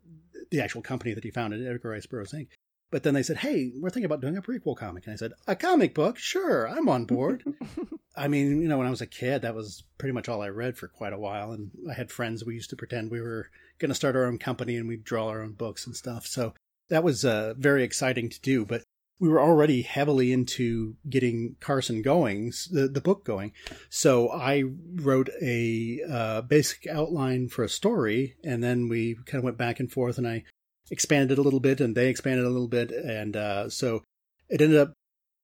the 0.51 0.60
actual 0.60 0.81
company 0.81 1.13
that 1.13 1.24
he 1.24 1.31
founded, 1.31 1.65
Edgar 1.65 1.89
Rice 1.89 2.05
Burroughs 2.05 2.34
Inc. 2.34 2.50
But 2.91 3.03
then 3.03 3.13
they 3.13 3.24
said, 3.24 3.38
"Hey, 3.38 3.72
we're 3.75 3.89
thinking 3.89 4.05
about 4.05 4.19
doing 4.19 4.38
a 4.38 4.41
prequel 4.41 4.75
comic," 4.75 5.05
and 5.05 5.13
I 5.13 5.17
said, 5.17 5.34
"A 5.48 5.55
comic 5.55 5.93
book? 5.93 6.17
Sure, 6.17 6.67
I'm 6.67 6.89
on 6.89 7.05
board." 7.05 7.43
I 8.15 8.27
mean, 8.27 8.62
you 8.62 8.67
know, 8.67 8.77
when 8.77 8.88
I 8.88 8.91
was 8.91 9.01
a 9.01 9.07
kid, 9.07 9.43
that 9.43 9.55
was 9.55 9.84
pretty 9.98 10.13
much 10.13 10.27
all 10.27 10.41
I 10.41 10.50
read 10.50 10.77
for 10.77 10.88
quite 10.88 11.13
a 11.13 11.19
while, 11.19 11.51
and 11.53 11.72
I 11.89 11.93
had 11.93 12.12
friends. 12.12 12.46
We 12.46 12.55
used 12.55 12.69
to 12.72 12.77
pretend 12.77 13.10
we 13.10 13.22
were 13.22 13.50
going 13.79 13.89
to 13.89 13.96
start 13.96 14.15
our 14.15 14.25
own 14.25 14.38
company, 14.38 14.75
and 14.75 14.88
we'd 14.88 15.03
draw 15.03 15.27
our 15.27 15.41
own 15.41 15.53
books 15.53 15.86
and 15.86 15.96
stuff. 15.96 16.25
So 16.27 16.53
that 16.89 17.03
was 17.03 17.24
uh, 17.24 17.53
very 17.57 17.84
exciting 17.84 18.29
to 18.29 18.41
do. 18.41 18.65
But 18.65 18.84
we 19.19 19.29
were 19.29 19.41
already 19.41 19.81
heavily 19.81 20.31
into 20.31 20.95
getting 21.09 21.55
Carson 21.59 22.01
going, 22.01 22.51
the, 22.71 22.88
the 22.88 23.01
book 23.01 23.25
going. 23.25 23.51
So 23.89 24.31
I 24.31 24.63
wrote 24.95 25.29
a 25.41 26.01
uh, 26.09 26.41
basic 26.41 26.86
outline 26.88 27.50
for 27.50 27.63
a 27.63 27.69
story, 27.69 28.36
and 28.43 28.63
then 28.63 28.89
we 28.89 29.15
kind 29.25 29.39
of 29.39 29.43
went 29.43 29.57
back 29.57 29.79
and 29.79 29.91
forth, 29.91 30.17
and 30.17 30.27
I 30.27 30.43
expanded 30.91 31.31
it 31.31 31.39
a 31.39 31.41
little 31.41 31.59
bit, 31.59 31.81
and 31.81 31.95
they 31.95 32.09
expanded 32.09 32.45
a 32.45 32.50
little 32.50 32.67
bit, 32.67 32.91
and 32.91 33.36
uh, 33.36 33.69
so 33.69 34.03
it 34.50 34.62
ended 34.62 34.77
up 34.77 34.93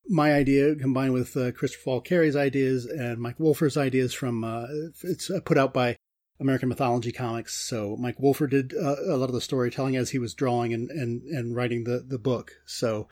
my 0.08 0.34
idea 0.34 0.76
combined 0.76 1.14
with 1.14 1.36
uh, 1.38 1.52
Christopher 1.52 2.02
Carey's 2.02 2.36
ideas 2.36 2.86
and 2.86 3.20
Mike 3.20 3.40
Wolfer's 3.40 3.78
ideas 3.78 4.14
from 4.14 4.44
uh, 4.44 4.66
it's 5.04 5.32
uh, 5.32 5.40
put 5.40 5.58
out 5.58 5.74
by 5.74 5.96
American 6.40 6.70
Mythology 6.70 7.12
Comics. 7.12 7.56
So 7.56 7.96
Mike 7.98 8.20
Wolfer 8.20 8.48
did 8.48 8.74
uh, 8.74 8.96
a 9.08 9.16
lot 9.16 9.30
of 9.30 9.34
the 9.34 9.42
storytelling 9.42 9.96
as 9.96 10.10
he 10.10 10.20
was 10.20 10.34
drawing 10.34 10.74
and, 10.74 10.90
and, 10.90 11.24
and 11.24 11.56
writing 11.56 11.86
the, 11.86 12.04
the 12.06 12.20
book. 12.20 12.52
So 12.66 13.08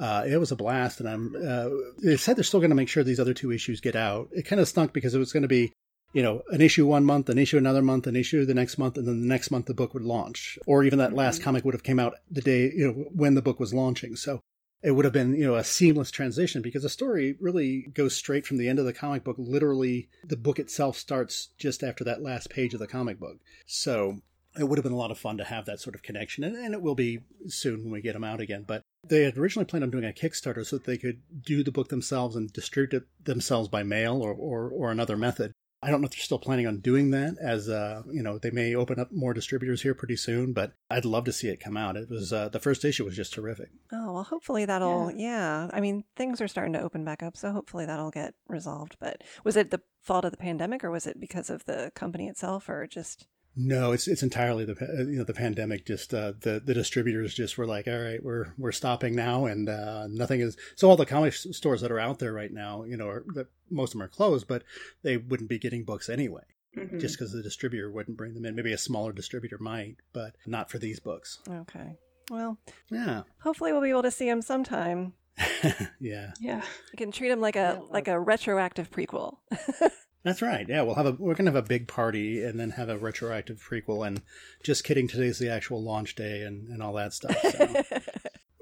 uh, 0.00 0.24
it 0.26 0.38
was 0.38 0.50
a 0.50 0.56
blast, 0.56 1.00
and 1.00 1.08
I'm. 1.08 1.36
Uh, 1.36 1.68
they 2.02 2.16
said 2.16 2.36
they're 2.36 2.42
still 2.42 2.60
going 2.60 2.70
to 2.70 2.76
make 2.76 2.88
sure 2.88 3.04
these 3.04 3.20
other 3.20 3.34
two 3.34 3.52
issues 3.52 3.82
get 3.82 3.94
out. 3.94 4.30
It 4.32 4.46
kind 4.46 4.58
of 4.58 4.66
stunk 4.66 4.94
because 4.94 5.14
it 5.14 5.18
was 5.18 5.32
going 5.32 5.42
to 5.42 5.48
be, 5.48 5.74
you 6.14 6.22
know, 6.22 6.42
an 6.48 6.62
issue 6.62 6.86
one 6.86 7.04
month, 7.04 7.28
an 7.28 7.36
issue 7.36 7.58
another 7.58 7.82
month, 7.82 8.06
an 8.06 8.16
issue 8.16 8.46
the 8.46 8.54
next 8.54 8.78
month, 8.78 8.96
and 8.96 9.06
then 9.06 9.20
the 9.20 9.28
next 9.28 9.50
month 9.50 9.66
the 9.66 9.74
book 9.74 9.92
would 9.92 10.02
launch, 10.02 10.58
or 10.66 10.84
even 10.84 10.98
that 11.00 11.12
last 11.12 11.36
mm-hmm. 11.36 11.44
comic 11.44 11.64
would 11.66 11.74
have 11.74 11.82
came 11.82 11.98
out 11.98 12.14
the 12.30 12.40
day 12.40 12.72
you 12.74 12.86
know 12.86 13.04
when 13.12 13.34
the 13.34 13.42
book 13.42 13.60
was 13.60 13.74
launching. 13.74 14.16
So 14.16 14.40
it 14.82 14.92
would 14.92 15.04
have 15.04 15.12
been 15.12 15.34
you 15.34 15.44
know 15.44 15.56
a 15.56 15.64
seamless 15.64 16.10
transition 16.10 16.62
because 16.62 16.82
the 16.82 16.88
story 16.88 17.36
really 17.38 17.82
goes 17.92 18.16
straight 18.16 18.46
from 18.46 18.56
the 18.56 18.70
end 18.70 18.78
of 18.78 18.86
the 18.86 18.94
comic 18.94 19.22
book. 19.22 19.36
Literally, 19.38 20.08
the 20.24 20.38
book 20.38 20.58
itself 20.58 20.96
starts 20.96 21.50
just 21.58 21.82
after 21.82 22.04
that 22.04 22.22
last 22.22 22.48
page 22.48 22.72
of 22.72 22.80
the 22.80 22.86
comic 22.86 23.20
book. 23.20 23.36
So 23.66 24.20
it 24.58 24.64
would 24.64 24.78
have 24.78 24.82
been 24.82 24.94
a 24.94 24.96
lot 24.96 25.10
of 25.10 25.18
fun 25.18 25.36
to 25.36 25.44
have 25.44 25.66
that 25.66 25.78
sort 25.78 25.94
of 25.94 26.02
connection, 26.02 26.42
and, 26.42 26.56
and, 26.56 26.74
it 26.74 26.82
will 26.82 26.96
be 26.96 27.20
soon 27.46 27.84
when 27.84 27.92
we 27.92 28.00
get 28.00 28.14
them 28.14 28.24
out 28.24 28.40
again. 28.40 28.64
But 28.66 28.82
they 29.08 29.22
had 29.22 29.38
originally 29.38 29.66
planned 29.66 29.84
on 29.84 29.90
doing 29.90 30.04
a 30.04 30.12
Kickstarter 30.12 30.64
so 30.64 30.76
that 30.76 30.84
they 30.84 30.98
could 30.98 31.22
do 31.44 31.62
the 31.62 31.72
book 31.72 31.88
themselves 31.88 32.36
and 32.36 32.52
distribute 32.52 33.02
it 33.02 33.24
themselves 33.24 33.68
by 33.68 33.82
mail 33.82 34.22
or, 34.22 34.32
or, 34.32 34.68
or 34.68 34.90
another 34.90 35.16
method. 35.16 35.52
I 35.82 35.90
don't 35.90 36.02
know 36.02 36.06
if 36.06 36.10
they're 36.10 36.20
still 36.20 36.38
planning 36.38 36.66
on 36.66 36.80
doing 36.80 37.10
that, 37.12 37.38
as 37.40 37.66
uh, 37.70 38.02
you 38.12 38.22
know, 38.22 38.36
they 38.36 38.50
may 38.50 38.74
open 38.74 39.00
up 39.00 39.12
more 39.12 39.32
distributors 39.32 39.80
here 39.80 39.94
pretty 39.94 40.16
soon. 40.16 40.52
But 40.52 40.72
I'd 40.90 41.06
love 41.06 41.24
to 41.24 41.32
see 41.32 41.48
it 41.48 41.58
come 41.58 41.78
out. 41.78 41.96
It 41.96 42.10
was 42.10 42.34
uh, 42.34 42.50
the 42.50 42.60
first 42.60 42.84
issue 42.84 43.06
was 43.06 43.16
just 43.16 43.32
terrific. 43.32 43.70
Oh 43.90 44.12
well, 44.12 44.22
hopefully 44.22 44.66
that'll 44.66 45.10
yeah. 45.12 45.64
yeah. 45.64 45.70
I 45.72 45.80
mean, 45.80 46.04
things 46.16 46.42
are 46.42 46.48
starting 46.48 46.74
to 46.74 46.82
open 46.82 47.02
back 47.02 47.22
up, 47.22 47.34
so 47.34 47.50
hopefully 47.50 47.86
that'll 47.86 48.10
get 48.10 48.34
resolved. 48.46 48.98
But 49.00 49.22
was 49.42 49.56
it 49.56 49.70
the 49.70 49.80
fault 50.02 50.26
of 50.26 50.32
the 50.32 50.36
pandemic, 50.36 50.84
or 50.84 50.90
was 50.90 51.06
it 51.06 51.18
because 51.18 51.48
of 51.48 51.64
the 51.64 51.90
company 51.94 52.28
itself, 52.28 52.68
or 52.68 52.86
just 52.86 53.26
no, 53.56 53.92
it's 53.92 54.06
it's 54.06 54.22
entirely 54.22 54.64
the 54.64 54.76
you 55.08 55.18
know 55.18 55.24
the 55.24 55.34
pandemic. 55.34 55.84
Just 55.84 56.14
uh, 56.14 56.32
the 56.40 56.62
the 56.64 56.74
distributors 56.74 57.34
just 57.34 57.58
were 57.58 57.66
like, 57.66 57.88
all 57.88 57.98
right, 57.98 58.22
we're 58.22 58.54
we're 58.56 58.72
stopping 58.72 59.16
now, 59.16 59.46
and 59.46 59.68
uh, 59.68 60.06
nothing 60.08 60.40
is. 60.40 60.56
So 60.76 60.88
all 60.88 60.96
the 60.96 61.06
comic 61.06 61.32
stores 61.32 61.80
that 61.80 61.90
are 61.90 61.98
out 61.98 62.20
there 62.20 62.32
right 62.32 62.52
now, 62.52 62.84
you 62.84 62.96
know, 62.96 63.08
are, 63.08 63.24
most 63.70 63.90
of 63.90 63.98
them 63.98 64.02
are 64.02 64.08
closed, 64.08 64.46
but 64.46 64.62
they 65.02 65.16
wouldn't 65.16 65.50
be 65.50 65.58
getting 65.58 65.84
books 65.84 66.08
anyway, 66.08 66.44
mm-hmm. 66.76 66.98
just 66.98 67.18
because 67.18 67.32
the 67.32 67.42
distributor 67.42 67.90
wouldn't 67.90 68.16
bring 68.16 68.34
them 68.34 68.44
in. 68.44 68.54
Maybe 68.54 68.72
a 68.72 68.78
smaller 68.78 69.12
distributor 69.12 69.58
might, 69.58 69.96
but 70.12 70.36
not 70.46 70.70
for 70.70 70.78
these 70.78 71.00
books. 71.00 71.40
Okay. 71.48 71.96
Well, 72.30 72.56
yeah. 72.90 73.22
Hopefully, 73.42 73.72
we'll 73.72 73.82
be 73.82 73.90
able 73.90 74.04
to 74.04 74.12
see 74.12 74.26
them 74.26 74.42
sometime. 74.42 75.14
yeah. 76.00 76.32
Yeah. 76.40 76.62
You 76.92 76.96
can 76.96 77.10
treat 77.10 77.30
them 77.30 77.40
like 77.40 77.56
a 77.56 77.82
like 77.90 78.06
a 78.06 78.18
retroactive 78.18 78.90
prequel. 78.90 79.38
That's 80.22 80.42
right. 80.42 80.68
Yeah, 80.68 80.82
we'll 80.82 80.96
have 80.96 81.06
a 81.06 81.12
we're 81.12 81.34
gonna 81.34 81.50
have 81.50 81.64
a 81.64 81.66
big 81.66 81.88
party 81.88 82.44
and 82.44 82.60
then 82.60 82.70
have 82.70 82.88
a 82.88 82.98
retroactive 82.98 83.62
prequel. 83.62 84.06
And 84.06 84.20
just 84.62 84.84
kidding, 84.84 85.08
today's 85.08 85.38
the 85.38 85.50
actual 85.50 85.82
launch 85.82 86.14
day 86.14 86.42
and, 86.42 86.68
and 86.68 86.82
all 86.82 86.92
that 86.94 87.14
stuff. 87.14 87.36
So. 87.40 87.82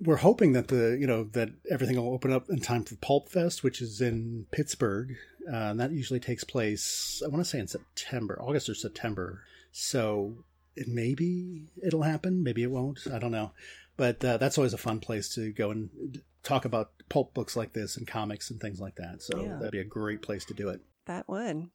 we're 0.00 0.16
hoping 0.16 0.52
that 0.52 0.68
the 0.68 0.96
you 0.98 1.06
know 1.06 1.24
that 1.24 1.50
everything 1.70 1.96
will 1.96 2.12
open 2.12 2.32
up 2.32 2.48
in 2.48 2.60
time 2.60 2.84
for 2.84 2.96
Pulp 2.96 3.28
Fest, 3.28 3.64
which 3.64 3.82
is 3.82 4.00
in 4.00 4.46
Pittsburgh, 4.50 5.16
uh, 5.50 5.56
and 5.56 5.80
that 5.80 5.90
usually 5.90 6.20
takes 6.20 6.44
place. 6.44 7.22
I 7.24 7.28
want 7.28 7.44
to 7.44 7.48
say 7.48 7.58
in 7.58 7.68
September, 7.68 8.38
August 8.40 8.68
or 8.68 8.74
September. 8.74 9.42
So 9.72 10.44
it 10.76 10.88
maybe 10.88 11.66
it'll 11.84 12.02
happen, 12.02 12.42
maybe 12.42 12.62
it 12.62 12.70
won't. 12.70 13.00
I 13.12 13.18
don't 13.18 13.32
know, 13.32 13.52
but 13.96 14.24
uh, 14.24 14.36
that's 14.36 14.58
always 14.58 14.74
a 14.74 14.78
fun 14.78 15.00
place 15.00 15.28
to 15.34 15.52
go 15.52 15.70
and 15.70 16.22
talk 16.44 16.64
about 16.64 16.92
pulp 17.08 17.34
books 17.34 17.56
like 17.56 17.72
this 17.72 17.96
and 17.96 18.06
comics 18.06 18.50
and 18.50 18.60
things 18.60 18.80
like 18.80 18.94
that. 18.96 19.22
So 19.22 19.42
yeah. 19.42 19.56
that'd 19.56 19.72
be 19.72 19.80
a 19.80 19.84
great 19.84 20.22
place 20.22 20.44
to 20.46 20.54
do 20.54 20.68
it. 20.68 20.80
That 21.08 21.28
would. 21.28 21.70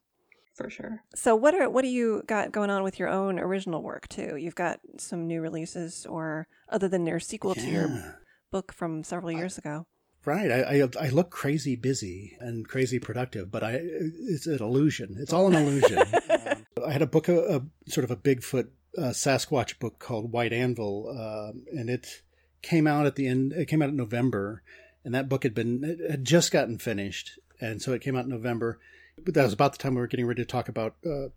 For 0.54 0.70
sure. 0.70 1.02
So 1.16 1.34
what 1.34 1.54
are 1.54 1.68
what 1.68 1.82
do 1.82 1.88
you 1.88 2.22
got 2.26 2.52
going 2.52 2.70
on 2.70 2.84
with 2.84 3.00
your 3.00 3.08
own 3.08 3.40
original 3.40 3.82
work 3.82 4.08
too? 4.08 4.36
You've 4.36 4.54
got 4.54 4.78
some 4.98 5.26
new 5.26 5.40
releases 5.40 6.06
or 6.06 6.46
other 6.68 6.86
than 6.88 7.04
your 7.04 7.18
sequel 7.18 7.54
yeah. 7.56 7.62
to 7.62 7.70
your 7.70 8.20
book 8.52 8.72
from 8.72 9.02
several 9.02 9.32
years 9.32 9.58
I, 9.58 9.60
ago. 9.60 9.86
Right. 10.24 10.50
I, 10.50 10.82
I, 10.82 10.88
I 11.00 11.08
look 11.08 11.30
crazy 11.30 11.74
busy 11.74 12.36
and 12.38 12.66
crazy 12.66 13.00
productive, 13.00 13.50
but 13.50 13.64
I 13.64 13.80
it's 13.82 14.46
an 14.46 14.62
illusion. 14.62 15.16
It's 15.18 15.32
all 15.32 15.48
an 15.48 15.54
illusion. 15.54 15.98
um, 15.98 16.66
I 16.86 16.92
had 16.92 17.02
a 17.02 17.06
book 17.06 17.28
a, 17.28 17.56
a, 17.56 17.90
sort 17.90 18.04
of 18.04 18.12
a 18.12 18.16
Bigfoot 18.16 18.68
uh, 18.96 19.10
Sasquatch 19.10 19.80
book 19.80 19.98
called 19.98 20.30
White 20.30 20.52
Anvil, 20.52 21.08
um, 21.10 21.64
and 21.76 21.90
it 21.90 22.22
came 22.62 22.86
out 22.86 23.06
at 23.06 23.16
the 23.16 23.26
end. 23.26 23.52
It 23.52 23.66
came 23.66 23.82
out 23.82 23.88
in 23.88 23.96
November, 23.96 24.62
and 25.04 25.16
that 25.16 25.28
book 25.28 25.42
had 25.42 25.54
been 25.54 25.98
had 26.08 26.24
just 26.24 26.52
gotten 26.52 26.78
finished, 26.78 27.40
and 27.60 27.82
so 27.82 27.92
it 27.92 28.02
came 28.02 28.14
out 28.14 28.24
in 28.24 28.30
November 28.30 28.78
but 29.22 29.34
that 29.34 29.44
was 29.44 29.52
about 29.52 29.72
the 29.72 29.78
time 29.78 29.94
we 29.94 30.00
were 30.00 30.06
getting 30.06 30.26
ready 30.26 30.42
to 30.42 30.46
talk 30.46 30.68
about 30.68 30.96
uh, 31.06 31.28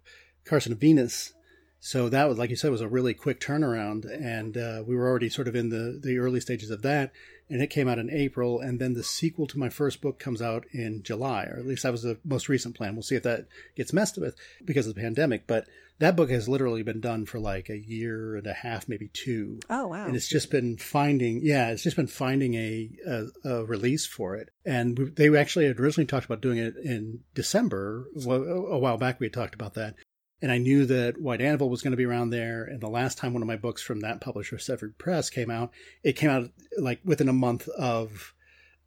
Carson 0.45 0.75
Venus. 0.75 1.33
So 1.79 2.09
that 2.09 2.27
was, 2.27 2.37
like 2.37 2.49
you 2.49 2.55
said, 2.55 2.71
was 2.71 2.81
a 2.81 2.87
really 2.87 3.13
quick 3.13 3.39
turnaround, 3.39 4.05
and 4.11 4.57
uh, 4.57 4.83
we 4.85 4.95
were 4.95 5.07
already 5.07 5.29
sort 5.29 5.47
of 5.47 5.55
in 5.55 5.69
the 5.69 5.99
the 6.01 6.17
early 6.17 6.39
stages 6.39 6.69
of 6.69 6.81
that. 6.81 7.11
And 7.49 7.61
it 7.61 7.69
came 7.69 7.87
out 7.87 7.97
in 7.97 8.09
April, 8.09 8.59
and 8.59 8.77
then 8.77 8.93
the 8.93 9.03
sequel 9.03 9.47
to 9.47 9.57
my 9.57 9.69
first 9.69 10.01
book 10.01 10.19
comes 10.19 10.41
out 10.41 10.65
in 10.73 11.01
July, 11.01 11.45
or 11.45 11.57
at 11.57 11.65
least 11.65 11.83
that 11.83 11.93
was 11.93 12.01
the 12.01 12.17
most 12.25 12.49
recent 12.49 12.75
plan. 12.75 12.93
We'll 12.93 13.03
see 13.03 13.15
if 13.15 13.23
that 13.23 13.47
gets 13.75 13.93
messed 13.93 14.17
with 14.17 14.35
because 14.65 14.85
of 14.85 14.95
the 14.95 15.01
pandemic. 15.01 15.47
But 15.47 15.65
that 15.99 16.17
book 16.17 16.29
has 16.29 16.49
literally 16.49 16.83
been 16.83 16.99
done 16.99 17.25
for 17.25 17.39
like 17.39 17.69
a 17.69 17.77
year 17.77 18.35
and 18.35 18.45
a 18.47 18.53
half, 18.53 18.89
maybe 18.89 19.09
two. 19.13 19.59
Oh 19.69 19.87
wow! 19.87 20.05
And 20.05 20.15
it's 20.15 20.27
just 20.27 20.51
been 20.51 20.77
finding, 20.77 21.39
yeah, 21.41 21.69
it's 21.69 21.83
just 21.83 21.95
been 21.95 22.07
finding 22.07 22.55
a 22.55 22.89
a, 23.07 23.25
a 23.45 23.65
release 23.65 24.05
for 24.05 24.35
it. 24.35 24.49
And 24.65 24.97
we, 24.97 25.05
they 25.05 25.37
actually 25.37 25.67
had 25.67 25.79
originally 25.79 26.05
talked 26.05 26.25
about 26.25 26.41
doing 26.41 26.57
it 26.57 26.75
in 26.83 27.21
December. 27.33 28.07
Well, 28.13 28.43
a 28.43 28.77
while 28.77 28.97
back, 28.97 29.19
we 29.19 29.27
had 29.27 29.33
talked 29.33 29.55
about 29.55 29.75
that. 29.75 29.95
And 30.41 30.51
I 30.51 30.59
knew 30.59 30.85
that 30.85 31.19
White 31.19 31.41
Anvil 31.41 31.69
was 31.69 31.81
going 31.81 31.91
to 31.91 31.97
be 31.97 32.05
around 32.05 32.29
there. 32.29 32.63
And 32.63 32.79
the 32.79 32.89
last 32.89 33.17
time 33.17 33.33
one 33.33 33.41
of 33.41 33.47
my 33.47 33.55
books 33.55 33.81
from 33.81 34.01
that 34.01 34.21
publisher, 34.21 34.59
Severed 34.59 34.97
Press, 34.97 35.29
came 35.29 35.49
out, 35.49 35.71
it 36.03 36.13
came 36.13 36.29
out 36.29 36.51
like 36.77 36.99
within 37.03 37.27
a 37.27 37.33
month 37.33 37.67
of 37.69 38.35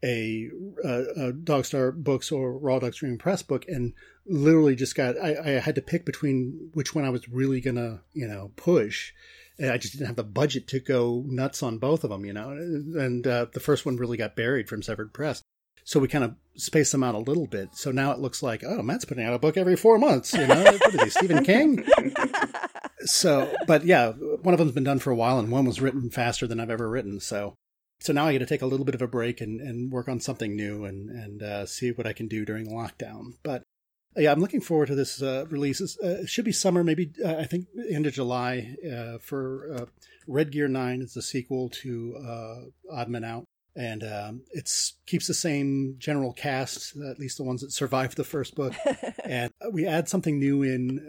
a, 0.02 0.48
a, 0.84 1.02
a 1.28 1.32
Dogstar 1.32 1.94
Books 1.94 2.32
or 2.32 2.56
Raw 2.56 2.78
Dog 2.78 2.94
Screaming 2.94 3.18
Press 3.18 3.42
book, 3.42 3.66
and 3.68 3.92
literally 4.26 4.76
just 4.76 4.94
got 4.94 5.18
I, 5.18 5.36
I 5.36 5.50
had 5.60 5.74
to 5.74 5.82
pick 5.82 6.04
between 6.04 6.70
which 6.72 6.94
one 6.94 7.04
I 7.04 7.10
was 7.10 7.28
really 7.28 7.60
gonna 7.60 8.02
you 8.12 8.26
know 8.26 8.52
push. 8.56 9.12
And 9.58 9.70
I 9.70 9.76
just 9.76 9.92
didn't 9.92 10.06
have 10.06 10.16
the 10.16 10.24
budget 10.24 10.68
to 10.68 10.80
go 10.80 11.22
nuts 11.26 11.62
on 11.62 11.76
both 11.76 12.02
of 12.02 12.08
them, 12.08 12.24
you 12.24 12.32
know. 12.32 12.48
And 12.48 13.26
uh, 13.26 13.46
the 13.52 13.60
first 13.60 13.84
one 13.84 13.96
really 13.96 14.16
got 14.16 14.34
buried 14.34 14.70
from 14.70 14.82
Severed 14.82 15.12
Press. 15.12 15.42
So 15.90 15.98
we 15.98 16.06
kind 16.06 16.22
of 16.22 16.36
space 16.54 16.92
them 16.92 17.02
out 17.02 17.16
a 17.16 17.18
little 17.18 17.48
bit. 17.48 17.70
So 17.72 17.90
now 17.90 18.12
it 18.12 18.20
looks 18.20 18.44
like, 18.44 18.62
oh, 18.64 18.80
Matt's 18.80 19.04
putting 19.04 19.24
out 19.24 19.34
a 19.34 19.40
book 19.40 19.56
every 19.56 19.74
four 19.74 19.98
months. 19.98 20.32
You 20.32 20.46
know, 20.46 20.62
what 20.62 20.94
is 20.94 21.02
he, 21.02 21.10
Stephen 21.10 21.44
King? 21.44 21.84
so, 23.00 23.52
but 23.66 23.84
yeah, 23.84 24.12
one 24.12 24.54
of 24.54 24.58
them's 24.58 24.70
been 24.70 24.84
done 24.84 25.00
for 25.00 25.10
a 25.10 25.16
while, 25.16 25.40
and 25.40 25.50
one 25.50 25.64
was 25.64 25.80
written 25.80 26.08
faster 26.08 26.46
than 26.46 26.60
I've 26.60 26.70
ever 26.70 26.88
written. 26.88 27.18
So, 27.18 27.54
so 27.98 28.12
now 28.12 28.26
I 28.26 28.30
get 28.30 28.38
to 28.38 28.46
take 28.46 28.62
a 28.62 28.66
little 28.66 28.86
bit 28.86 28.94
of 28.94 29.02
a 29.02 29.08
break 29.08 29.40
and, 29.40 29.60
and 29.60 29.90
work 29.90 30.08
on 30.08 30.20
something 30.20 30.54
new 30.54 30.84
and 30.84 31.10
and 31.10 31.42
uh, 31.42 31.66
see 31.66 31.90
what 31.90 32.06
I 32.06 32.12
can 32.12 32.28
do 32.28 32.44
during 32.44 32.68
lockdown. 32.68 33.32
But 33.42 33.64
yeah, 34.16 34.30
I'm 34.30 34.40
looking 34.40 34.60
forward 34.60 34.86
to 34.86 34.94
this 34.94 35.20
uh, 35.20 35.46
release. 35.50 35.80
Uh, 35.80 36.20
it 36.22 36.28
should 36.28 36.44
be 36.44 36.52
summer, 36.52 36.84
maybe 36.84 37.10
uh, 37.24 37.34
I 37.34 37.46
think 37.46 37.66
end 37.90 38.06
of 38.06 38.12
July 38.12 38.76
uh, 38.88 39.18
for 39.18 39.74
uh, 39.74 39.86
Red 40.28 40.52
Gear 40.52 40.68
Nine. 40.68 41.02
It's 41.02 41.14
the 41.14 41.22
sequel 41.22 41.68
to 41.82 42.16
uh, 42.16 42.94
Odd 42.94 43.08
Men 43.08 43.24
Out, 43.24 43.44
and 43.76 44.02
um, 44.02 44.42
it 44.50 44.70
keeps 45.06 45.26
the 45.26 45.34
same 45.34 45.96
general 45.98 46.32
cast, 46.32 46.96
at 46.96 47.18
least 47.18 47.36
the 47.36 47.44
ones 47.44 47.60
that 47.60 47.72
survived 47.72 48.16
the 48.16 48.24
first 48.24 48.54
book. 48.54 48.74
and 49.24 49.52
we 49.72 49.86
add 49.86 50.08
something 50.08 50.38
new 50.38 50.62
in 50.62 51.00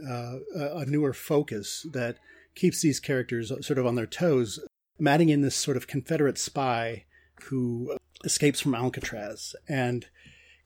a 0.56 0.86
newer 0.86 1.14
focus 1.14 1.86
that 1.92 2.18
keeps 2.56 2.82
these 2.82 3.00
characters 3.00 3.52
sort 3.66 3.80
of 3.80 3.86
on 3.86 3.96
their 3.96 4.06
toes. 4.06 4.60
I'm 5.00 5.08
adding 5.08 5.30
in 5.30 5.42
this 5.42 5.56
sort 5.56 5.78
of 5.78 5.88
Confederate 5.88 6.38
spy 6.38 7.06
who 7.44 7.98
escapes 8.24 8.60
from 8.60 8.76
Alcatraz 8.76 9.56
and 9.68 10.08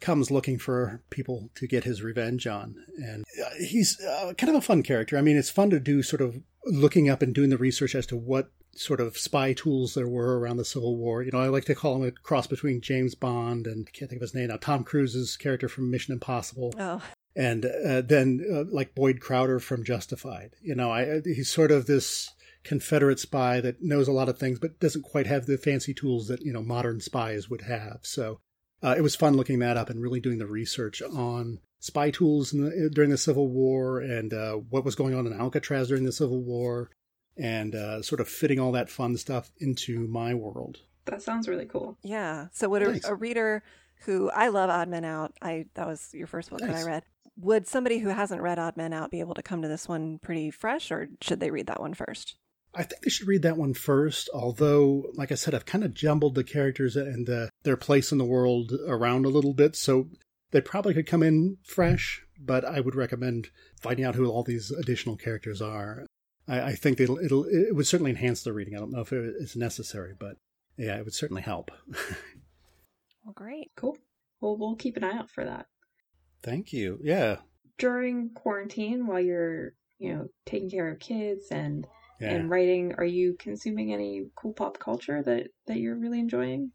comes 0.01 0.29
looking 0.29 0.59
for 0.59 1.01
people 1.09 1.49
to 1.55 1.67
get 1.67 1.85
his 1.85 2.01
revenge 2.01 2.45
on. 2.45 2.75
And 2.97 3.23
uh, 3.43 3.49
he's 3.57 3.99
uh, 4.01 4.33
kind 4.37 4.49
of 4.49 4.55
a 4.55 4.61
fun 4.61 4.83
character. 4.83 5.17
I 5.17 5.21
mean, 5.21 5.37
it's 5.37 5.49
fun 5.49 5.69
to 5.69 5.79
do 5.79 6.03
sort 6.03 6.21
of 6.21 6.41
looking 6.65 7.09
up 7.09 7.21
and 7.21 7.33
doing 7.33 7.49
the 7.49 7.57
research 7.57 7.95
as 7.95 8.05
to 8.07 8.17
what 8.17 8.51
sort 8.75 8.99
of 8.99 9.17
spy 9.17 9.53
tools 9.53 9.93
there 9.93 10.07
were 10.07 10.39
around 10.39 10.57
the 10.57 10.65
Civil 10.65 10.97
War. 10.97 11.23
You 11.23 11.31
know, 11.31 11.39
I 11.39 11.47
like 11.47 11.65
to 11.65 11.75
call 11.75 11.95
him 11.95 12.07
a 12.07 12.11
cross 12.11 12.47
between 12.47 12.81
James 12.81 13.15
Bond 13.15 13.67
and 13.67 13.87
I 13.87 13.97
can't 13.97 14.09
think 14.09 14.19
of 14.19 14.27
his 14.27 14.35
name 14.35 14.49
now, 14.49 14.57
Tom 14.57 14.83
Cruise's 14.83 15.37
character 15.37 15.69
from 15.69 15.89
Mission 15.89 16.13
Impossible. 16.13 16.73
Oh. 16.77 17.01
And 17.35 17.65
uh, 17.65 18.01
then 18.01 18.45
uh, 18.53 18.63
like 18.69 18.95
Boyd 18.95 19.19
Crowder 19.19 19.59
from 19.59 19.83
Justified. 19.83 20.51
You 20.61 20.75
know, 20.75 20.91
I, 20.91 21.21
he's 21.23 21.49
sort 21.49 21.71
of 21.71 21.85
this 21.85 22.29
Confederate 22.63 23.19
spy 23.19 23.61
that 23.61 23.81
knows 23.81 24.07
a 24.07 24.13
lot 24.13 24.29
of 24.29 24.37
things, 24.37 24.59
but 24.59 24.79
doesn't 24.79 25.03
quite 25.03 25.27
have 25.27 25.45
the 25.45 25.57
fancy 25.57 25.93
tools 25.93 26.27
that, 26.27 26.41
you 26.41 26.53
know, 26.53 26.61
modern 26.61 26.99
spies 26.99 27.49
would 27.49 27.61
have. 27.61 27.99
So 28.03 28.39
uh, 28.83 28.95
it 28.97 29.01
was 29.01 29.15
fun 29.15 29.35
looking 29.35 29.59
that 29.59 29.77
up 29.77 29.89
and 29.89 30.01
really 30.01 30.19
doing 30.19 30.37
the 30.37 30.47
research 30.47 31.01
on 31.01 31.59
spy 31.79 32.09
tools 32.09 32.51
the, 32.51 32.89
during 32.93 33.09
the 33.09 33.17
Civil 33.17 33.47
War 33.47 33.99
and 33.99 34.33
uh, 34.33 34.53
what 34.53 34.85
was 34.85 34.95
going 34.95 35.13
on 35.13 35.27
in 35.27 35.33
Alcatraz 35.33 35.89
during 35.89 36.03
the 36.03 36.11
Civil 36.11 36.41
War 36.41 36.89
and 37.37 37.75
uh, 37.75 38.01
sort 38.01 38.21
of 38.21 38.27
fitting 38.27 38.59
all 38.59 38.71
that 38.71 38.89
fun 38.89 39.17
stuff 39.17 39.51
into 39.59 40.07
my 40.07 40.33
world. 40.33 40.79
That 41.05 41.21
sounds 41.21 41.47
really 41.47 41.65
cool. 41.65 41.97
Yeah. 42.01 42.47
So 42.51 42.69
would 42.69 42.81
a, 42.81 42.99
a, 43.07 43.15
reader 43.15 43.63
who 44.05 44.29
I 44.31 44.47
love 44.47 44.69
Odd 44.69 44.89
Men 44.89 45.05
Out, 45.05 45.33
I 45.41 45.65
that 45.75 45.87
was 45.87 46.09
your 46.13 46.27
first 46.27 46.49
book 46.49 46.61
nice. 46.61 46.71
that 46.71 46.79
I 46.79 46.83
read. 46.83 47.03
Would 47.37 47.67
somebody 47.67 47.99
who 47.99 48.09
hasn't 48.09 48.41
read 48.41 48.59
Odd 48.59 48.77
Men 48.77 48.93
Out 48.93 49.11
be 49.11 49.19
able 49.19 49.35
to 49.35 49.43
come 49.43 49.61
to 49.61 49.67
this 49.67 49.87
one 49.87 50.19
pretty 50.19 50.51
fresh, 50.51 50.91
or 50.91 51.09
should 51.21 51.39
they 51.39 51.51
read 51.51 51.67
that 51.67 51.81
one 51.81 51.93
first? 51.93 52.37
I 52.73 52.83
think 52.83 53.03
they 53.03 53.09
should 53.09 53.27
read 53.27 53.43
that 53.43 53.57
one 53.57 53.73
first. 53.73 54.29
Although, 54.33 55.11
like 55.13 55.31
I 55.31 55.35
said, 55.35 55.53
I've 55.53 55.65
kind 55.65 55.83
of 55.83 55.93
jumbled 55.93 56.35
the 56.35 56.43
characters 56.43 56.95
and 56.95 57.29
uh, 57.29 57.47
their 57.63 57.77
place 57.77 58.11
in 58.11 58.17
the 58.17 58.25
world 58.25 58.73
around 58.87 59.25
a 59.25 59.29
little 59.29 59.53
bit, 59.53 59.75
so 59.75 60.09
they 60.51 60.61
probably 60.61 60.93
could 60.93 61.07
come 61.07 61.23
in 61.23 61.57
fresh. 61.63 62.23
But 62.37 62.65
I 62.65 62.81
would 62.81 62.95
recommend 62.95 63.49
finding 63.79 64.05
out 64.05 64.15
who 64.15 64.25
all 64.25 64.43
these 64.43 64.71
additional 64.71 65.15
characters 65.15 65.61
are. 65.61 66.05
I, 66.47 66.61
I 66.61 66.71
think 66.73 66.99
it'll, 66.99 67.19
it'll 67.19 67.45
it 67.45 67.75
would 67.75 67.87
certainly 67.87 68.11
enhance 68.11 68.43
the 68.43 68.53
reading. 68.53 68.75
I 68.75 68.79
don't 68.79 68.91
know 68.91 69.01
if 69.01 69.11
it's 69.11 69.55
necessary, 69.55 70.13
but 70.17 70.37
yeah, 70.77 70.97
it 70.97 71.05
would 71.05 71.13
certainly 71.13 71.41
help. 71.41 71.71
well, 73.23 73.33
great, 73.33 73.71
cool. 73.75 73.97
Well, 74.41 74.57
we'll 74.57 74.75
keep 74.75 74.97
an 74.97 75.03
eye 75.03 75.17
out 75.17 75.29
for 75.29 75.45
that. 75.45 75.67
Thank 76.43 76.73
you. 76.73 76.99
Yeah. 77.01 77.37
During 77.77 78.29
quarantine, 78.33 79.07
while 79.07 79.19
you're 79.19 79.73
you 79.99 80.13
know 80.13 80.27
taking 80.45 80.69
care 80.69 80.91
of 80.91 80.99
kids 80.99 81.47
and 81.51 81.87
yeah. 82.19 82.31
and 82.31 82.49
writing 82.49 82.93
are 82.97 83.05
you 83.05 83.35
consuming 83.39 83.93
any 83.93 84.25
cool 84.35 84.53
pop 84.53 84.77
culture 84.77 85.23
that 85.23 85.47
that 85.67 85.77
you're 85.77 85.95
really 85.95 86.19
enjoying 86.19 86.71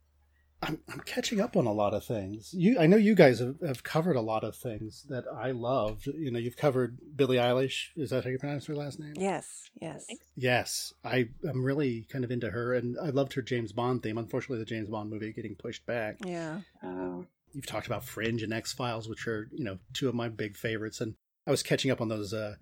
I'm, 0.63 0.79
I'm 0.93 1.01
catching 1.01 1.41
up 1.41 1.57
on 1.57 1.67
a 1.67 1.73
lot 1.73 1.95
of 1.95 2.05
things. 2.05 2.53
You, 2.53 2.79
I 2.79 2.87
know 2.87 2.99
you 2.99 3.15
guys 3.15 3.39
have, 3.39 3.57
have 3.67 3.83
covered 3.83 4.17
a 4.17 4.21
lot 4.21 4.45
of 4.45 4.55
things 4.55 5.07
that 5.09 5.25
I 5.35 5.53
loved. 5.53 6.07
You 6.07 6.31
know, 6.31 6.39
you've 6.39 6.57
covered 6.57 6.99
Billie 7.17 7.39
Eilish. 7.39 7.89
Is 7.97 8.11
that 8.11 8.25
how 8.25 8.31
you 8.31 8.39
pronounce 8.39 8.67
her 8.67 8.75
last 8.75 9.01
name? 9.01 9.15
Yes, 9.17 9.71
yes, 9.81 10.07
yes. 10.37 10.93
I 11.03 11.29
am 11.49 11.65
really 11.65 12.07
kind 12.11 12.25
of 12.25 12.31
into 12.31 12.51
her, 12.51 12.75
and 12.75 12.97
I 13.03 13.09
loved 13.09 13.33
her 13.35 13.43
James 13.43 13.73
Bond 13.73 14.03
theme. 14.03 14.19
Unfortunately, 14.19 14.59
the 14.59 14.67
James 14.69 14.91
Bond 14.91 15.11
movie 15.11 15.33
getting 15.33 15.55
pushed 15.55 15.87
back. 15.87 16.17
Yeah. 16.25 16.61
Oh. 16.83 17.25
You've 17.53 17.67
talked 17.67 17.87
about 17.87 18.05
Fringe 18.05 18.43
and 18.43 18.53
X 18.53 18.73
Files, 18.73 19.09
which 19.09 19.27
are 19.27 19.49
you 19.53 19.65
know 19.65 19.79
two 19.95 20.09
of 20.09 20.15
my 20.15 20.29
big 20.29 20.57
favorites, 20.57 21.01
and 21.01 21.15
I 21.47 21.51
was 21.51 21.63
catching 21.63 21.91
up 21.91 22.03
on 22.03 22.09
those 22.09 22.35
uh, 22.35 22.57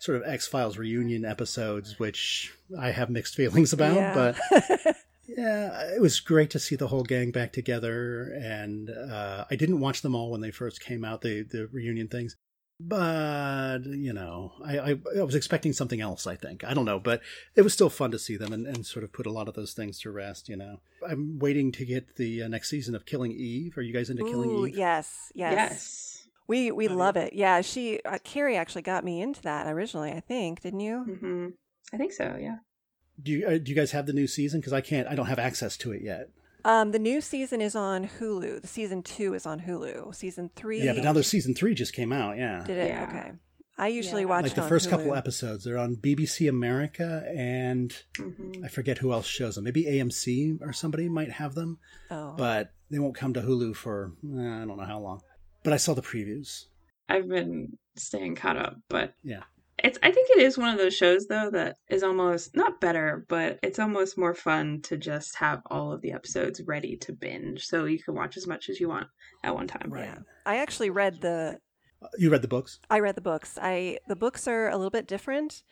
sort 0.00 0.20
of 0.20 0.28
X 0.28 0.46
Files 0.48 0.76
reunion 0.76 1.24
episodes, 1.24 1.98
which 1.98 2.52
I 2.78 2.90
have 2.90 3.10
mixed 3.10 3.36
feelings 3.36 3.72
about. 3.72 3.94
Yeah. 3.94 4.14
But 4.14 4.96
yeah, 5.26 5.94
it 5.94 6.00
was 6.00 6.20
great 6.20 6.50
to 6.50 6.58
see 6.58 6.76
the 6.76 6.88
whole 6.88 7.04
gang 7.04 7.30
back 7.30 7.52
together. 7.52 8.32
And 8.40 8.90
uh, 8.90 9.44
I 9.50 9.56
didn't 9.56 9.80
watch 9.80 10.02
them 10.02 10.14
all 10.14 10.30
when 10.30 10.40
they 10.40 10.50
first 10.50 10.80
came 10.80 11.04
out, 11.04 11.22
the 11.22 11.42
the 11.42 11.68
reunion 11.72 12.08
things. 12.08 12.36
But 12.80 13.84
you 13.86 14.12
know, 14.12 14.52
I, 14.64 14.78
I, 14.78 14.96
I 15.18 15.22
was 15.22 15.34
expecting 15.36 15.72
something 15.72 16.00
else. 16.00 16.26
I 16.26 16.34
think 16.34 16.64
I 16.64 16.74
don't 16.74 16.84
know, 16.84 16.98
but 16.98 17.20
it 17.54 17.62
was 17.62 17.72
still 17.72 17.88
fun 17.88 18.10
to 18.10 18.18
see 18.18 18.36
them 18.36 18.52
and, 18.52 18.66
and 18.66 18.84
sort 18.84 19.04
of 19.04 19.12
put 19.12 19.26
a 19.26 19.30
lot 19.30 19.48
of 19.48 19.54
those 19.54 19.72
things 19.72 20.00
to 20.00 20.10
rest. 20.10 20.48
You 20.48 20.56
know, 20.56 20.80
I'm 21.08 21.38
waiting 21.38 21.70
to 21.72 21.84
get 21.84 22.16
the 22.16 22.42
uh, 22.42 22.48
next 22.48 22.70
season 22.70 22.94
of 22.94 23.06
Killing 23.06 23.32
Eve. 23.32 23.78
Are 23.78 23.82
you 23.82 23.92
guys 23.92 24.10
into 24.10 24.24
Ooh, 24.24 24.30
Killing 24.30 24.66
Eve? 24.66 24.76
Yes, 24.76 25.32
yes, 25.34 25.52
yes. 25.52 26.28
We 26.48 26.72
we 26.72 26.88
love 26.88 27.16
it. 27.16 27.32
Yeah, 27.32 27.60
she 27.60 28.00
uh, 28.04 28.18
Carrie 28.24 28.56
actually 28.56 28.82
got 28.82 29.04
me 29.04 29.22
into 29.22 29.40
that 29.42 29.68
originally. 29.68 30.10
I 30.10 30.20
think, 30.20 30.60
didn't 30.60 30.80
you? 30.80 31.06
Mm-hmm. 31.08 31.46
I 31.92 31.96
think 31.96 32.12
so. 32.12 32.36
Yeah. 32.40 32.56
Do 33.22 33.32
you 33.32 33.46
uh, 33.46 33.58
do 33.58 33.70
you 33.70 33.74
guys 33.74 33.92
have 33.92 34.06
the 34.06 34.12
new 34.12 34.26
season? 34.26 34.60
Because 34.60 34.72
I 34.72 34.80
can't. 34.80 35.08
I 35.08 35.14
don't 35.14 35.26
have 35.26 35.38
access 35.38 35.76
to 35.78 35.92
it 35.92 36.02
yet. 36.02 36.30
Um, 36.64 36.92
the 36.92 36.98
new 36.98 37.20
season 37.20 37.60
is 37.60 37.76
on 37.76 38.08
Hulu. 38.08 38.62
The 38.62 38.66
season 38.66 39.02
two 39.02 39.34
is 39.34 39.44
on 39.44 39.60
Hulu. 39.60 40.14
Season 40.14 40.50
three. 40.56 40.82
Yeah, 40.82 40.94
but 40.94 41.04
now 41.04 41.12
the 41.12 41.22
season 41.22 41.54
three 41.54 41.74
just 41.74 41.92
came 41.92 42.12
out. 42.12 42.38
Yeah. 42.38 42.64
Did 42.64 42.78
it? 42.78 42.88
Yeah. 42.88 43.06
Okay. 43.08 43.32
I 43.76 43.88
usually 43.88 44.22
yeah. 44.22 44.28
watch 44.28 44.44
like 44.44 44.54
the 44.54 44.62
first 44.62 44.86
Hulu. 44.86 44.90
couple 44.90 45.14
episodes. 45.14 45.64
They're 45.64 45.78
on 45.78 45.96
BBC 45.96 46.48
America, 46.48 47.24
and 47.36 47.94
mm-hmm. 48.14 48.64
I 48.64 48.68
forget 48.68 48.98
who 48.98 49.12
else 49.12 49.26
shows 49.26 49.56
them. 49.56 49.64
Maybe 49.64 49.84
AMC 49.84 50.60
or 50.62 50.72
somebody 50.72 51.08
might 51.08 51.32
have 51.32 51.54
them. 51.54 51.78
Oh. 52.10 52.34
But 52.36 52.72
they 52.90 52.98
won't 52.98 53.16
come 53.16 53.34
to 53.34 53.42
Hulu 53.42 53.74
for 53.76 54.12
eh, 54.24 54.38
I 54.38 54.64
don't 54.64 54.76
know 54.76 54.84
how 54.84 55.00
long. 55.00 55.20
But 55.64 55.72
I 55.72 55.76
saw 55.76 55.94
the 55.94 56.02
previews. 56.02 56.66
I've 57.08 57.28
been 57.28 57.76
staying 57.96 58.36
caught 58.36 58.56
up, 58.56 58.76
but 58.88 59.14
yeah. 59.22 59.42
It's 59.84 59.98
I 60.02 60.10
think 60.10 60.30
it 60.30 60.38
is 60.38 60.56
one 60.56 60.70
of 60.70 60.78
those 60.78 60.94
shows 60.94 61.26
though 61.26 61.50
that 61.50 61.76
is 61.90 62.02
almost 62.02 62.56
not 62.56 62.80
better, 62.80 63.26
but 63.28 63.58
it's 63.62 63.78
almost 63.78 64.16
more 64.16 64.34
fun 64.34 64.80
to 64.84 64.96
just 64.96 65.36
have 65.36 65.60
all 65.66 65.92
of 65.92 66.00
the 66.00 66.12
episodes 66.12 66.62
ready 66.66 66.96
to 66.96 67.12
binge 67.12 67.66
so 67.66 67.84
you 67.84 68.02
can 68.02 68.14
watch 68.14 68.38
as 68.38 68.46
much 68.46 68.70
as 68.70 68.80
you 68.80 68.88
want 68.88 69.08
at 69.42 69.54
one 69.54 69.66
time. 69.66 69.90
Right. 69.92 70.06
Yeah. 70.06 70.18
I 70.46 70.56
actually 70.56 70.88
read 70.88 71.20
the 71.20 71.58
uh, 72.02 72.08
You 72.16 72.30
read 72.30 72.40
the 72.40 72.48
books? 72.48 72.80
I 72.88 73.00
read 73.00 73.14
the 73.14 73.20
books. 73.20 73.58
I 73.60 73.98
the 74.08 74.16
books 74.16 74.48
are 74.48 74.70
a 74.70 74.76
little 74.78 74.90
bit 74.90 75.06
different, 75.06 75.62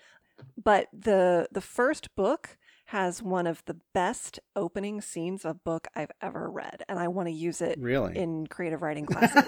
but 0.63 0.89
the 0.93 1.49
the 1.51 1.63
first 1.63 2.15
book 2.15 2.59
has 2.93 3.23
one 3.23 3.47
of 3.47 3.65
the 3.65 3.75
best 3.95 4.39
opening 4.55 5.01
scenes 5.01 5.47
of 5.47 5.65
book 5.65 5.89
I've 5.97 6.11
ever 6.21 6.51
read, 6.51 6.85
and 6.91 6.99
I 6.99 7.09
want 7.09 7.27
to 7.27 7.33
use 7.33 7.63
it 7.63 7.79
really 7.81 8.19
in 8.19 8.47
creative 8.47 8.83
writing 8.83 9.07
classes. 9.11 9.43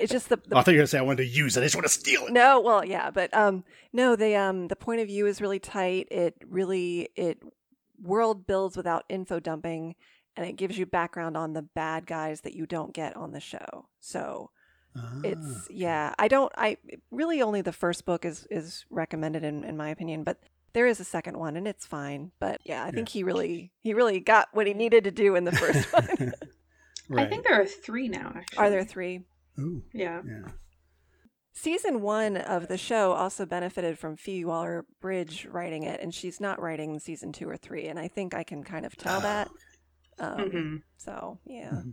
it's 0.00 0.10
just 0.10 0.28
the, 0.28 0.34
the 0.36 0.56
oh, 0.56 0.58
I 0.58 0.62
thought 0.62 0.72
you 0.72 0.78
were 0.78 0.80
gonna 0.80 0.88
say 0.88 0.98
I 0.98 1.02
wanted 1.02 1.18
to 1.18 1.28
use 1.28 1.56
it. 1.56 1.60
I 1.60 1.62
just 1.62 1.76
want 1.76 1.86
to 1.86 1.92
steal 1.92 2.26
it. 2.26 2.32
No, 2.32 2.60
well, 2.60 2.84
yeah, 2.84 3.12
but 3.12 3.32
um, 3.32 3.62
no, 3.92 4.16
the 4.16 4.34
um, 4.34 4.66
the 4.66 4.74
point 4.74 5.00
of 5.00 5.06
view 5.06 5.28
is 5.28 5.40
really 5.40 5.60
tight. 5.60 6.08
It 6.10 6.34
really 6.44 7.08
it 7.14 7.40
world 8.02 8.48
builds 8.48 8.76
without 8.76 9.04
info 9.08 9.38
dumping, 9.38 9.94
and 10.36 10.44
it 10.44 10.56
gives 10.56 10.76
you 10.76 10.86
background 10.86 11.36
on 11.36 11.52
the 11.52 11.62
bad 11.62 12.04
guys 12.04 12.40
that 12.40 12.54
you 12.54 12.66
don't 12.66 12.92
get 12.92 13.16
on 13.16 13.30
the 13.30 13.40
show. 13.40 13.86
So. 14.00 14.50
Ah, 14.96 15.20
it's 15.22 15.68
yeah 15.70 16.14
i 16.18 16.28
don't 16.28 16.50
i 16.56 16.78
really 17.10 17.42
only 17.42 17.60
the 17.60 17.74
first 17.74 18.06
book 18.06 18.24
is 18.24 18.48
is 18.50 18.86
recommended 18.88 19.44
in, 19.44 19.62
in 19.62 19.76
my 19.76 19.90
opinion 19.90 20.24
but 20.24 20.40
there 20.72 20.86
is 20.86 21.00
a 21.00 21.04
second 21.04 21.38
one 21.38 21.56
and 21.56 21.66
it's 21.66 21.86
fine 21.86 22.30
but 22.38 22.60
yeah 22.64 22.84
i 22.84 22.90
think 22.90 23.08
he 23.08 23.22
really 23.22 23.72
he 23.80 23.94
really 23.94 24.20
got 24.20 24.48
what 24.52 24.66
he 24.66 24.74
needed 24.74 25.04
to 25.04 25.10
do 25.10 25.34
in 25.34 25.44
the 25.44 25.52
first 25.52 25.92
one 25.92 26.32
right. 27.08 27.26
i 27.26 27.28
think 27.28 27.44
there 27.44 27.60
are 27.60 27.66
three 27.66 28.08
now 28.08 28.32
actually 28.34 28.58
are 28.58 28.70
there 28.70 28.84
three 28.84 29.24
Ooh, 29.58 29.82
yeah 29.92 30.20
yeah 30.26 30.50
season 31.58 32.00
one 32.00 32.36
of 32.36 32.68
the 32.68 32.78
show 32.78 33.12
also 33.12 33.44
benefited 33.44 33.98
from 33.98 34.16
Phoebe 34.16 34.44
Waller 34.44 34.86
Bridge 35.00 35.46
writing 35.50 35.82
it, 35.82 36.00
and 36.00 36.14
she's 36.14 36.40
not 36.40 36.62
writing 36.62 36.98
season 37.00 37.32
two 37.32 37.48
or 37.48 37.56
three. 37.56 37.86
And 37.88 37.98
I 37.98 38.08
think 38.08 38.34
I 38.34 38.44
can 38.44 38.62
kind 38.62 38.86
of 38.86 38.96
tell 38.96 39.20
that. 39.20 39.48
Um, 40.18 40.38
mm-hmm. 40.38 40.76
So 40.96 41.38
yeah, 41.44 41.70
mm-hmm. 41.70 41.90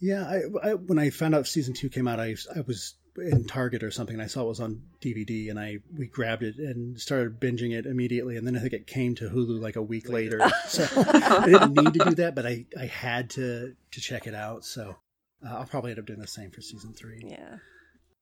yeah. 0.00 0.24
I, 0.24 0.70
I, 0.70 0.74
when 0.74 0.98
I 0.98 1.10
found 1.10 1.34
out 1.34 1.46
season 1.46 1.74
two 1.74 1.88
came 1.88 2.08
out, 2.08 2.20
I 2.20 2.34
I 2.54 2.60
was 2.66 2.94
in 3.16 3.44
Target 3.44 3.82
or 3.82 3.90
something. 3.90 4.20
I 4.20 4.26
saw 4.26 4.42
it 4.42 4.48
was 4.48 4.60
on 4.60 4.82
DVD, 5.00 5.50
and 5.50 5.58
I 5.60 5.78
we 5.96 6.06
grabbed 6.06 6.42
it 6.42 6.56
and 6.58 6.98
started 7.00 7.40
binging 7.40 7.72
it 7.76 7.86
immediately. 7.86 8.36
And 8.36 8.46
then 8.46 8.56
I 8.56 8.60
think 8.60 8.72
it 8.72 8.86
came 8.86 9.14
to 9.16 9.28
Hulu 9.28 9.60
like 9.60 9.76
a 9.76 9.82
week 9.82 10.08
later. 10.08 10.40
so 10.66 10.86
I 10.96 11.46
didn't 11.46 11.74
need 11.74 11.92
to 11.94 12.04
do 12.10 12.14
that, 12.16 12.34
but 12.34 12.46
I 12.46 12.66
I 12.78 12.86
had 12.86 13.30
to 13.30 13.74
to 13.90 14.00
check 14.00 14.26
it 14.26 14.34
out. 14.34 14.64
So 14.64 14.96
Uh, 15.44 15.56
I'll 15.56 15.66
probably 15.66 15.90
end 15.90 15.98
up 16.00 16.06
doing 16.06 16.20
the 16.20 16.26
same 16.26 16.50
for 16.50 16.60
season 16.62 16.92
three. 16.94 17.22
Yeah. 17.26 17.56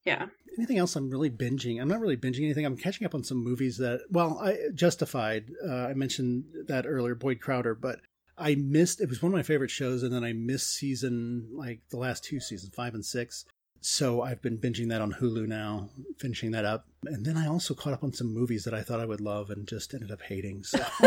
Yeah. 0.07 0.27
Anything 0.57 0.79
else 0.79 0.97
I'm 0.97 1.11
really 1.11 1.29
binging? 1.31 1.81
I'm 1.81 1.89
not 1.89 2.01
really 2.01 2.17
binging 2.17 2.45
anything. 2.45 2.65
I'm 2.65 2.77
catching 2.79 3.05
up 3.07 3.15
on 3.15 3.23
some 3.23 3.45
movies 3.45 3.77
that, 3.77 4.01
well, 4.11 4.41
I 4.43 4.57
Justified. 4.75 5.51
Uh, 5.63 5.87
I 5.89 5.93
mentioned 5.95 6.45
that 6.67 6.87
earlier, 6.87 7.15
Boyd 7.15 7.41
Crowder, 7.41 7.75
but 7.75 8.01
I 8.39 8.55
missed. 8.55 9.03
It 9.03 9.11
was 9.11 9.23
one 9.23 9.31
of 9.33 9.37
my 9.37 9.43
favorite 9.43 9.71
shows, 9.71 10.03
and 10.03 10.13
then 10.13 10.25
I 10.25 10.33
missed 10.33 10.73
season 10.75 11.51
like 11.53 11.81
the 11.91 11.99
last 11.99 12.25
two 12.25 12.41
seasons, 12.41 12.75
five 12.75 12.95
and 12.95 13.05
six. 13.05 13.45
So 13.83 14.21
I've 14.21 14.43
been 14.43 14.59
binging 14.59 14.91
that 14.91 15.01
on 15.01 15.13
Hulu 15.13 15.47
now, 15.47 15.89
finishing 16.19 16.51
that 16.51 16.67
up, 16.67 16.87
and 17.07 17.25
then 17.25 17.39
I 17.39 17.47
also 17.47 17.73
caught 17.73 17.95
up 17.95 18.05
on 18.05 18.13
some 18.13 18.35
movies 18.35 18.65
that 18.65 18.75
I 18.75 18.83
thought 18.83 19.01
I 19.01 19.07
would 19.07 19.23
love 19.23 19.49
and 19.49 19.67
just 19.67 19.95
ended 19.95 20.11
up 20.11 20.21
hating. 20.21 20.65
So 20.65 20.85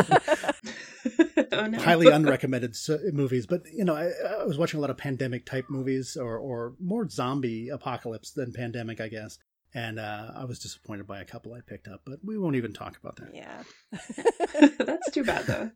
oh, 1.53 1.67
no. 1.67 1.79
highly 1.79 2.07
unrecommended 2.11 3.13
movies. 3.13 3.45
But 3.45 3.71
you 3.71 3.85
know, 3.85 3.95
I, 3.95 4.09
I, 4.41 4.45
was 4.45 4.57
watching 4.57 4.79
a 4.79 4.81
lot 4.81 4.89
of 4.89 4.97
pandemic 4.97 5.45
type 5.45 5.65
movies, 5.69 6.17
or 6.19 6.37
or 6.37 6.73
more 6.79 7.07
zombie 7.07 7.69
apocalypse 7.69 8.31
than 8.31 8.51
pandemic, 8.53 8.99
I 8.99 9.07
guess. 9.07 9.37
And 9.75 9.99
uh, 9.99 10.31
I 10.35 10.45
was 10.45 10.57
disappointed 10.57 11.05
by 11.05 11.21
a 11.21 11.25
couple 11.25 11.53
I 11.53 11.61
picked 11.61 11.87
up, 11.87 12.01
but 12.05 12.19
we 12.23 12.39
won't 12.39 12.55
even 12.55 12.73
talk 12.73 12.97
about 12.97 13.17
that. 13.17 13.35
Yeah, 13.35 13.63
that's 14.79 15.11
too 15.11 15.23
bad 15.23 15.45
though. 15.45 15.71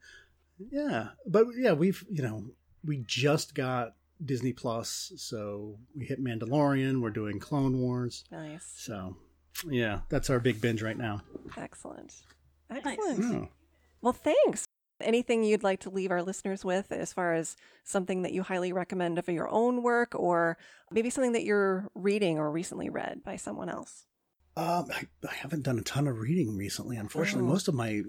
Yeah, 0.72 1.10
but 1.28 1.46
yeah, 1.56 1.74
we've 1.74 2.04
you 2.10 2.24
know 2.24 2.46
we 2.84 3.04
just 3.06 3.54
got 3.54 3.94
Disney 4.24 4.54
Plus, 4.54 5.12
so 5.18 5.78
we 5.96 6.06
hit 6.06 6.24
Mandalorian. 6.24 7.02
We're 7.02 7.10
doing 7.10 7.40
Clone 7.40 7.80
Wars. 7.80 8.24
Nice. 8.32 8.74
So 8.76 9.16
yeah, 9.70 10.02
that's 10.10 10.30
our 10.30 10.40
big 10.40 10.62
binge 10.62 10.82
right 10.82 10.98
now. 10.98 11.22
Excellent. 11.58 12.14
Excellent. 12.70 13.20
Nice. 13.20 13.32
Oh. 13.34 13.48
Well, 14.02 14.14
thanks. 14.14 14.66
Anything 15.00 15.44
you'd 15.44 15.64
like 15.64 15.82
to 15.82 15.92
leave 15.92 16.10
our 16.10 16.24
listeners 16.24 16.66
with 16.66 16.92
as 16.92 17.14
far 17.14 17.34
as 17.34 17.56
something 17.84 18.24
that 18.24 18.34
you 18.34 18.42
highly 18.42 18.74
recommend 18.74 19.20
of 19.20 19.30
your 19.30 19.48
own 19.50 19.84
work 19.84 20.16
or 20.16 20.58
maybe 20.90 21.12
something 21.12 21.34
that 21.34 21.44
you're 21.44 21.88
reading 21.94 22.40
or 22.40 22.50
recently 22.50 22.90
read 22.90 23.24
by 23.24 23.36
someone 23.36 23.70
else? 23.70 24.06
Um, 24.56 24.88
I, 24.92 25.04
I 25.30 25.36
haven't 25.36 25.64
done 25.64 25.78
a 25.78 25.84
ton 25.84 26.08
of 26.08 26.18
reading 26.18 26.58
recently. 26.58 26.98
Unfortunately, 26.98 27.48
oh. 27.48 27.52
most 27.52 27.68
of 27.68 27.76
my 27.76 28.02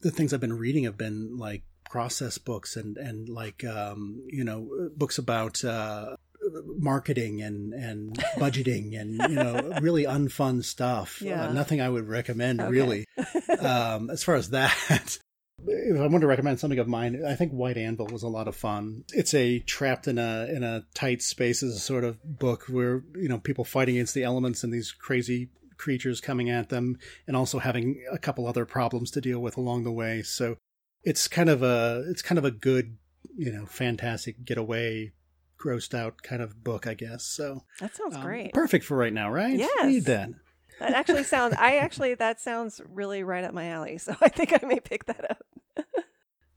the 0.00 0.12
things 0.12 0.32
I've 0.32 0.40
been 0.40 0.56
reading 0.56 0.84
have 0.84 0.96
been 0.96 1.36
like 1.36 1.64
process 1.90 2.38
books 2.38 2.76
and 2.76 2.96
and 2.96 3.28
like 3.28 3.64
um, 3.64 4.22
you 4.28 4.44
know 4.44 4.90
books 4.96 5.18
about 5.18 5.64
uh, 5.64 6.16
marketing 6.76 7.42
and 7.42 7.72
and 7.72 8.14
budgeting 8.36 8.98
and 8.98 9.14
you 9.30 9.36
know 9.36 9.78
really 9.80 10.04
unfun 10.04 10.64
stuff. 10.64 11.20
Yeah. 11.22 11.48
Uh, 11.48 11.52
nothing 11.52 11.80
I 11.80 11.88
would 11.88 12.08
recommend 12.08 12.60
okay. 12.60 12.70
really. 12.70 13.04
um, 13.60 14.10
as 14.10 14.22
far 14.24 14.34
as 14.34 14.50
that. 14.50 15.18
If 15.66 16.00
I 16.00 16.06
want 16.06 16.20
to 16.20 16.28
recommend 16.28 16.60
something 16.60 16.78
of 16.78 16.86
mine, 16.86 17.24
I 17.26 17.34
think 17.34 17.50
White 17.50 17.76
Anvil 17.76 18.06
was 18.06 18.22
a 18.22 18.28
lot 18.28 18.46
of 18.46 18.54
fun. 18.54 19.02
It's 19.12 19.34
a 19.34 19.58
trapped 19.58 20.06
in 20.06 20.16
a 20.16 20.46
in 20.48 20.62
a 20.62 20.84
tight 20.94 21.20
space 21.20 21.64
a 21.64 21.72
sort 21.72 22.04
of 22.04 22.22
book 22.22 22.66
where 22.68 23.02
you 23.16 23.28
know 23.28 23.38
people 23.38 23.64
fighting 23.64 23.96
against 23.96 24.14
the 24.14 24.22
elements 24.22 24.62
and 24.62 24.72
these 24.72 24.92
crazy 24.92 25.48
creatures 25.76 26.20
coming 26.20 26.48
at 26.48 26.68
them, 26.68 26.98
and 27.26 27.36
also 27.36 27.58
having 27.58 28.04
a 28.08 28.18
couple 28.18 28.46
other 28.46 28.66
problems 28.66 29.10
to 29.10 29.20
deal 29.20 29.40
with 29.40 29.56
along 29.56 29.82
the 29.82 29.90
way. 29.90 30.22
So 30.22 30.58
it's 31.02 31.28
kind 31.28 31.48
of 31.48 31.62
a 31.62 32.04
it's 32.08 32.22
kind 32.22 32.38
of 32.38 32.44
a 32.44 32.50
good 32.50 32.96
you 33.36 33.52
know 33.52 33.66
fantastic 33.66 34.44
getaway 34.44 35.12
grossed 35.58 35.94
out 35.94 36.22
kind 36.22 36.42
of 36.42 36.62
book 36.62 36.86
i 36.86 36.94
guess. 36.94 37.24
So 37.24 37.64
that 37.80 37.96
sounds 37.96 38.16
um, 38.16 38.22
great. 38.22 38.52
perfect 38.52 38.84
for 38.84 38.96
right 38.96 39.12
now 39.12 39.30
right? 39.30 39.56
Yes. 39.56 39.84
Read 39.84 40.04
that. 40.04 40.30
That 40.80 40.92
actually 40.92 41.24
sounds 41.24 41.54
i 41.58 41.76
actually 41.76 42.14
that 42.14 42.40
sounds 42.40 42.80
really 42.88 43.22
right 43.22 43.44
up 43.44 43.52
my 43.52 43.68
alley 43.68 43.98
so 43.98 44.14
i 44.20 44.28
think 44.28 44.52
i 44.52 44.66
may 44.66 44.80
pick 44.80 45.06
that 45.06 45.30
up. 45.30 45.44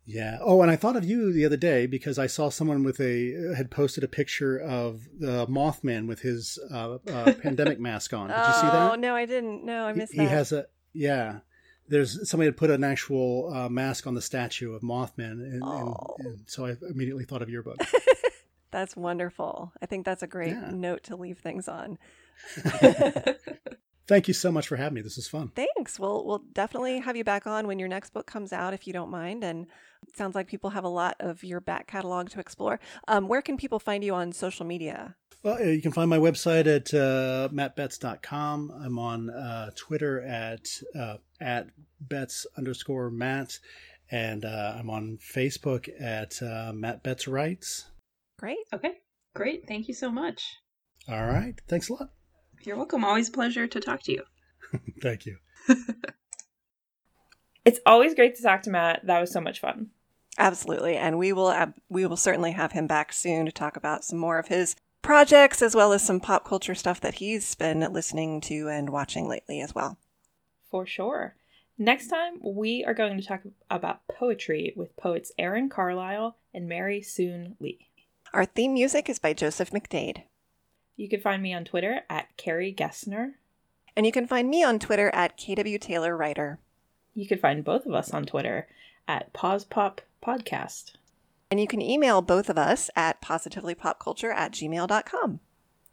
Yeah. 0.03 0.39
Oh 0.41 0.61
and 0.61 0.69
i 0.69 0.75
thought 0.75 0.97
of 0.97 1.05
you 1.05 1.31
the 1.31 1.45
other 1.45 1.55
day 1.55 1.85
because 1.85 2.19
i 2.19 2.27
saw 2.27 2.49
someone 2.49 2.83
with 2.83 2.99
a 2.99 3.53
had 3.55 3.71
posted 3.71 4.03
a 4.03 4.09
picture 4.09 4.57
of 4.59 5.07
the 5.17 5.47
mothman 5.47 6.07
with 6.07 6.19
his 6.19 6.59
uh, 6.69 6.97
uh, 7.09 7.33
pandemic 7.41 7.79
mask 7.87 8.11
on. 8.11 8.27
Did 8.27 8.35
oh, 8.35 8.47
you 8.47 8.53
see 8.55 8.67
that? 8.67 8.91
oh 8.91 8.95
no 8.95 9.15
i 9.15 9.25
didn't. 9.25 9.63
No 9.63 9.85
i 9.85 9.93
missed 9.93 10.11
he, 10.11 10.17
that. 10.17 10.23
he 10.23 10.29
has 10.29 10.51
a 10.51 10.65
yeah 10.91 11.39
there's 11.91 12.27
somebody 12.27 12.47
had 12.47 12.57
put 12.57 12.69
an 12.71 12.83
actual 12.83 13.53
uh, 13.53 13.69
mask 13.69 14.07
on 14.07 14.15
the 14.15 14.21
statue 14.21 14.73
of 14.73 14.81
Mothman, 14.81 15.43
and, 15.43 15.61
oh. 15.61 16.15
and, 16.17 16.27
and, 16.27 16.39
so 16.47 16.65
I 16.65 16.75
immediately 16.89 17.25
thought 17.25 17.41
of 17.41 17.49
your 17.49 17.63
book. 17.63 17.77
that's 18.71 18.95
wonderful. 18.95 19.73
I 19.81 19.85
think 19.85 20.05
that's 20.05 20.23
a 20.23 20.27
great 20.27 20.53
yeah. 20.53 20.71
note 20.71 21.03
to 21.03 21.17
leave 21.17 21.39
things 21.39 21.67
on. 21.67 21.99
Thank 24.07 24.27
you 24.27 24.33
so 24.33 24.51
much 24.51 24.67
for 24.67 24.77
having 24.77 24.95
me. 24.95 25.01
This 25.01 25.17
is 25.17 25.27
fun. 25.27 25.51
Thanks. 25.55 25.99
We'll 25.99 26.25
we'll 26.25 26.43
definitely 26.53 26.99
have 26.99 27.15
you 27.15 27.23
back 27.23 27.45
on 27.45 27.67
when 27.67 27.77
your 27.77 27.87
next 27.87 28.13
book 28.13 28.25
comes 28.25 28.51
out, 28.51 28.73
if 28.73 28.87
you 28.87 28.93
don't 28.93 29.11
mind. 29.11 29.43
And 29.43 29.67
it 30.07 30.15
sounds 30.17 30.33
like 30.33 30.47
people 30.47 30.71
have 30.71 30.83
a 30.85 30.89
lot 30.89 31.15
of 31.19 31.43
your 31.43 31.59
back 31.59 31.87
catalog 31.87 32.29
to 32.29 32.39
explore. 32.39 32.79
Um, 33.07 33.27
where 33.27 33.41
can 33.41 33.57
people 33.57 33.79
find 33.79 34.03
you 34.03 34.15
on 34.15 34.31
social 34.31 34.65
media? 34.65 35.15
Well, 35.43 35.59
you 35.63 35.81
can 35.81 35.91
find 35.91 36.07
my 36.07 36.19
website 36.19 36.67
at 36.67 36.93
uh, 36.93 37.49
mattbetts.com. 37.51 38.71
I'm 38.79 38.99
on 38.99 39.31
uh, 39.31 39.71
Twitter 39.75 40.21
at 40.21 40.67
uh, 40.95 41.17
at 41.39 41.67
Betts 41.99 42.45
underscore 42.57 43.09
Matt, 43.09 43.57
and 44.11 44.45
uh, 44.45 44.75
I'm 44.77 44.91
on 44.91 45.17
Facebook 45.17 45.89
at 45.99 46.39
uh, 46.43 46.73
Matt 46.73 47.01
Betts 47.01 47.27
Writes. 47.27 47.89
Great. 48.37 48.59
Okay. 48.71 48.99
Great. 49.33 49.67
Thank 49.67 49.87
you 49.87 49.95
so 49.95 50.11
much. 50.11 50.43
All 51.09 51.25
right. 51.25 51.59
Thanks 51.67 51.89
a 51.89 51.93
lot. 51.93 52.11
You're 52.63 52.77
welcome. 52.77 53.03
Always 53.03 53.29
a 53.29 53.31
pleasure 53.31 53.65
to 53.65 53.79
talk 53.79 54.03
to 54.03 54.11
you. 54.11 54.23
Thank 55.01 55.25
you. 55.25 55.37
it's 57.65 57.79
always 57.87 58.13
great 58.13 58.35
to 58.35 58.43
talk 58.43 58.61
to 58.63 58.69
Matt. 58.69 59.07
That 59.07 59.19
was 59.19 59.31
so 59.31 59.41
much 59.41 59.59
fun. 59.59 59.87
Absolutely, 60.37 60.97
and 60.97 61.17
we 61.17 61.33
will 61.33 61.73
we 61.89 62.05
will 62.05 62.15
certainly 62.15 62.51
have 62.51 62.73
him 62.73 62.85
back 62.85 63.11
soon 63.11 63.47
to 63.47 63.51
talk 63.51 63.75
about 63.75 64.03
some 64.03 64.19
more 64.19 64.37
of 64.37 64.47
his 64.47 64.75
projects 65.01 65.61
as 65.61 65.75
well 65.75 65.93
as 65.93 66.05
some 66.05 66.19
pop 66.19 66.45
culture 66.45 66.75
stuff 66.75 67.01
that 67.01 67.15
he's 67.15 67.55
been 67.55 67.79
listening 67.91 68.41
to 68.41 68.69
and 68.69 68.89
watching 68.89 69.27
lately 69.27 69.61
as 69.61 69.73
well. 69.73 69.97
For 70.69 70.85
sure. 70.85 71.35
Next 71.77 72.07
time, 72.07 72.39
we 72.43 72.83
are 72.85 72.93
going 72.93 73.19
to 73.19 73.25
talk 73.25 73.41
about 73.69 74.07
poetry 74.07 74.73
with 74.75 74.95
poets 74.97 75.31
Erin 75.37 75.69
Carlisle 75.69 76.35
and 76.53 76.67
Mary 76.67 77.01
Soon 77.01 77.55
Lee. 77.59 77.87
Our 78.33 78.45
theme 78.45 78.73
music 78.73 79.09
is 79.09 79.19
by 79.19 79.33
Joseph 79.33 79.71
McDade. 79.71 80.23
You 80.95 81.09
can 81.09 81.19
find 81.19 81.41
me 81.41 81.53
on 81.53 81.65
Twitter 81.65 82.01
at 82.09 82.37
Carrie 82.37 82.73
Gessner. 82.73 83.33
And 83.95 84.05
you 84.05 84.11
can 84.11 84.27
find 84.27 84.49
me 84.49 84.63
on 84.63 84.79
Twitter 84.79 85.09
at 85.13 85.37
KW 85.37 85.81
Taylor 85.81 86.15
Writer. 86.15 86.59
You 87.13 87.27
can 87.27 87.39
find 87.39 87.63
both 87.63 87.85
of 87.85 87.93
us 87.93 88.11
on 88.11 88.25
Twitter 88.25 88.67
at 89.07 89.33
Pause 89.33 89.65
Pop 89.65 90.01
Podcast. 90.23 90.93
And 91.51 91.59
you 91.59 91.67
can 91.67 91.81
email 91.81 92.21
both 92.21 92.49
of 92.49 92.57
us 92.57 92.89
at 92.95 93.21
positivelypopculture 93.21 94.33
at 94.33 94.53
gmail.com. 94.53 95.41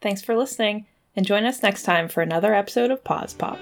Thanks 0.00 0.22
for 0.22 0.36
listening, 0.36 0.86
and 1.16 1.26
join 1.26 1.44
us 1.44 1.62
next 1.62 1.82
time 1.82 2.08
for 2.08 2.22
another 2.22 2.54
episode 2.54 2.92
of 2.92 3.02
Pause 3.02 3.34
Pop. 3.34 3.58